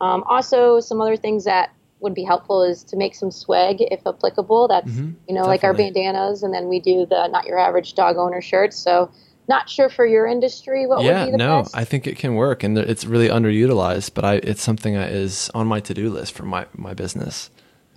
Um, 0.00 0.22
also, 0.24 0.80
some 0.80 1.00
other 1.00 1.16
things 1.16 1.44
that 1.44 1.70
would 2.00 2.14
be 2.14 2.24
helpful 2.24 2.62
is 2.62 2.84
to 2.84 2.96
make 2.96 3.14
some 3.14 3.30
swag 3.30 3.76
if 3.80 4.06
applicable. 4.06 4.68
That's 4.68 4.90
mm-hmm, 4.90 5.12
you 5.28 5.34
know 5.34 5.46
definitely. 5.46 5.48
like 5.48 5.64
our 5.64 5.74
bandanas, 5.74 6.42
and 6.42 6.52
then 6.52 6.68
we 6.68 6.78
do 6.78 7.06
the 7.06 7.28
not 7.28 7.46
your 7.46 7.58
average 7.58 7.94
dog 7.94 8.16
owner 8.16 8.40
shirts. 8.40 8.76
So 8.76 9.10
not 9.48 9.68
sure 9.68 9.88
for 9.88 10.06
your 10.06 10.26
industry 10.26 10.86
what 10.86 11.02
yeah, 11.02 11.20
would 11.20 11.26
be 11.26 11.32
the 11.32 11.38
no, 11.38 11.62
best. 11.62 11.76
I 11.76 11.84
think 11.84 12.06
it 12.06 12.16
can 12.18 12.34
work, 12.34 12.62
and 12.62 12.76
it's 12.78 13.04
really 13.04 13.28
underutilized. 13.28 14.14
But 14.14 14.24
I, 14.24 14.34
it's 14.36 14.62
something 14.62 14.94
that 14.94 15.12
is 15.12 15.50
on 15.54 15.66
my 15.66 15.80
to 15.80 15.94
do 15.94 16.10
list 16.10 16.32
for 16.32 16.44
my 16.44 16.66
my 16.74 16.94
business. 16.94 17.50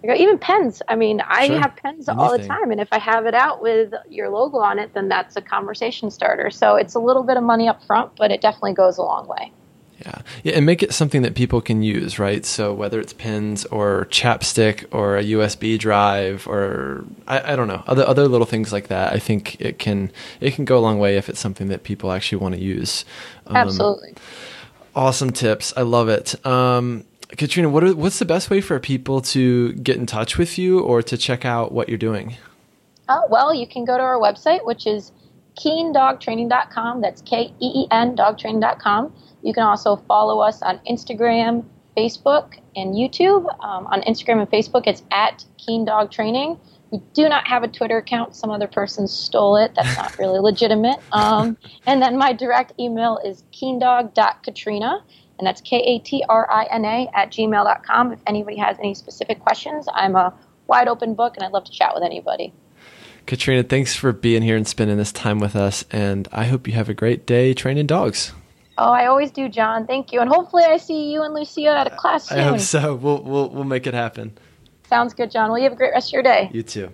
Even 0.03 0.37
pens. 0.37 0.81
I 0.87 0.95
mean, 0.95 1.21
I 1.21 1.47
sure. 1.47 1.59
have 1.59 1.75
pens 1.75 2.07
Anything. 2.07 2.23
all 2.23 2.37
the 2.37 2.45
time, 2.45 2.71
and 2.71 2.79
if 2.79 2.87
I 2.91 2.99
have 2.99 3.25
it 3.25 3.33
out 3.33 3.61
with 3.61 3.93
your 4.09 4.29
logo 4.29 4.57
on 4.57 4.77
it, 4.77 4.93
then 4.93 5.09
that's 5.09 5.35
a 5.35 5.41
conversation 5.41 6.11
starter. 6.11 6.49
So 6.51 6.75
it's 6.75 6.93
a 6.93 6.99
little 6.99 7.23
bit 7.23 7.35
of 7.35 7.43
money 7.43 7.67
up 7.67 7.83
front, 7.83 8.15
but 8.15 8.31
it 8.31 8.39
definitely 8.39 8.73
goes 8.73 8.97
a 8.97 9.01
long 9.01 9.27
way. 9.27 9.51
Yeah. 10.05 10.21
yeah, 10.43 10.53
and 10.53 10.65
make 10.65 10.83
it 10.83 10.93
something 10.93 11.23
that 11.23 11.33
people 11.33 11.59
can 11.59 11.81
use, 11.81 12.19
right? 12.19 12.45
So 12.45 12.71
whether 12.71 12.99
it's 12.99 13.13
pins 13.13 13.65
or 13.65 14.05
chapstick 14.11 14.85
or 14.91 15.17
a 15.17 15.23
USB 15.23 15.79
drive 15.79 16.47
or 16.47 17.03
I, 17.27 17.53
I, 17.53 17.55
don't 17.55 17.67
know 17.67 17.83
other 17.87 18.07
other 18.07 18.27
little 18.27 18.45
things 18.45 18.71
like 18.71 18.89
that, 18.89 19.13
I 19.13 19.17
think 19.17 19.59
it 19.59 19.79
can 19.79 20.11
it 20.39 20.53
can 20.53 20.65
go 20.65 20.77
a 20.77 20.81
long 20.81 20.99
way 20.99 21.17
if 21.17 21.29
it's 21.29 21.39
something 21.39 21.69
that 21.69 21.83
people 21.83 22.11
actually 22.11 22.37
want 22.37 22.53
to 22.53 22.61
use. 22.61 23.05
Um, 23.47 23.55
Absolutely. 23.55 24.13
Awesome 24.95 25.31
tips. 25.31 25.73
I 25.75 25.81
love 25.81 26.09
it. 26.09 26.45
Um, 26.45 27.03
Katrina, 27.35 27.69
what 27.69 27.83
are, 27.83 27.95
what's 27.95 28.19
the 28.19 28.25
best 28.25 28.49
way 28.49 28.61
for 28.61 28.79
people 28.79 29.21
to 29.21 29.73
get 29.73 29.97
in 29.97 30.05
touch 30.05 30.37
with 30.37 30.57
you 30.57 30.79
or 30.79 31.01
to 31.01 31.17
check 31.17 31.43
out 31.43 31.71
what 31.71 31.89
you're 31.89 31.97
doing? 31.97 32.35
Oh, 33.09 33.25
well, 33.29 33.53
you 33.53 33.67
can 33.67 33.85
go 33.85 33.97
to 33.97 34.03
our 34.03 34.17
website, 34.17 34.65
which 34.65 34.85
is 34.85 35.11
keendogtraining.com. 35.57 37.01
That's 37.01 37.21
K 37.21 37.53
E 37.59 37.71
E 37.83 37.87
N 37.91 38.15
dogtraining.com. 38.15 39.13
You 39.43 39.53
can 39.53 39.63
also 39.63 39.95
follow 39.95 40.39
us 40.39 40.61
on 40.61 40.79
Instagram, 40.89 41.65
Facebook, 41.97 42.59
and 42.75 42.93
YouTube. 42.93 43.45
Um, 43.63 43.87
on 43.87 44.01
Instagram 44.01 44.39
and 44.39 44.49
Facebook, 44.49 44.83
it's 44.87 45.03
at 45.11 45.45
Keen 45.57 45.85
Dog 45.85 46.11
Training. 46.11 46.59
We 46.91 46.99
do 47.13 47.27
not 47.27 47.47
have 47.47 47.63
a 47.63 47.67
Twitter 47.67 47.97
account. 47.97 48.35
Some 48.35 48.49
other 48.49 48.67
person 48.67 49.07
stole 49.07 49.57
it. 49.57 49.73
That's 49.75 49.97
not 49.97 50.17
really 50.19 50.39
legitimate. 50.39 50.99
Um, 51.11 51.57
and 51.85 52.01
then 52.01 52.17
my 52.17 52.33
direct 52.33 52.73
email 52.79 53.19
is 53.25 53.43
keendog.katrina, 53.51 55.03
and 55.37 55.47
that's 55.47 55.61
K 55.61 55.77
A 55.77 55.99
T 55.99 56.23
R 56.29 56.49
I 56.49 56.63
N 56.65 56.85
A 56.85 57.09
at 57.13 57.31
gmail.com. 57.31 58.13
If 58.13 58.19
anybody 58.25 58.57
has 58.57 58.77
any 58.79 58.93
specific 58.93 59.39
questions, 59.39 59.87
I'm 59.93 60.15
a 60.15 60.33
wide 60.67 60.87
open 60.87 61.13
book, 61.13 61.35
and 61.35 61.43
I'd 61.43 61.51
love 61.51 61.65
to 61.65 61.71
chat 61.71 61.91
with 61.93 62.03
anybody. 62.03 62.53
Katrina, 63.27 63.61
thanks 63.63 63.95
for 63.95 64.11
being 64.11 64.41
here 64.41 64.55
and 64.55 64.67
spending 64.67 64.97
this 64.97 65.11
time 65.11 65.39
with 65.39 65.55
us. 65.55 65.83
And 65.91 66.27
I 66.31 66.45
hope 66.45 66.65
you 66.65 66.73
have 66.73 66.89
a 66.89 66.93
great 66.93 67.27
day 67.27 67.53
training 67.53 67.87
dogs. 67.87 68.33
Oh, 68.77 68.91
I 68.91 69.07
always 69.07 69.31
do, 69.31 69.49
John. 69.49 69.85
Thank 69.85 70.13
you. 70.13 70.21
And 70.21 70.29
hopefully 70.29 70.63
I 70.63 70.77
see 70.77 71.11
you 71.11 71.23
and 71.23 71.33
Lucia 71.33 71.77
at 71.77 71.87
a 71.87 71.95
class 71.95 72.29
soon. 72.29 72.39
I 72.39 72.43
hope 72.43 72.59
so. 72.59 72.95
We'll, 72.95 73.21
we'll, 73.23 73.49
we'll 73.49 73.63
make 73.63 73.87
it 73.87 73.93
happen. 73.93 74.37
Sounds 74.87 75.13
good, 75.13 75.31
John. 75.31 75.49
Well, 75.49 75.57
you 75.57 75.65
have 75.65 75.73
a 75.73 75.75
great 75.75 75.91
rest 75.91 76.09
of 76.09 76.13
your 76.13 76.23
day. 76.23 76.49
You 76.53 76.63
too. 76.63 76.91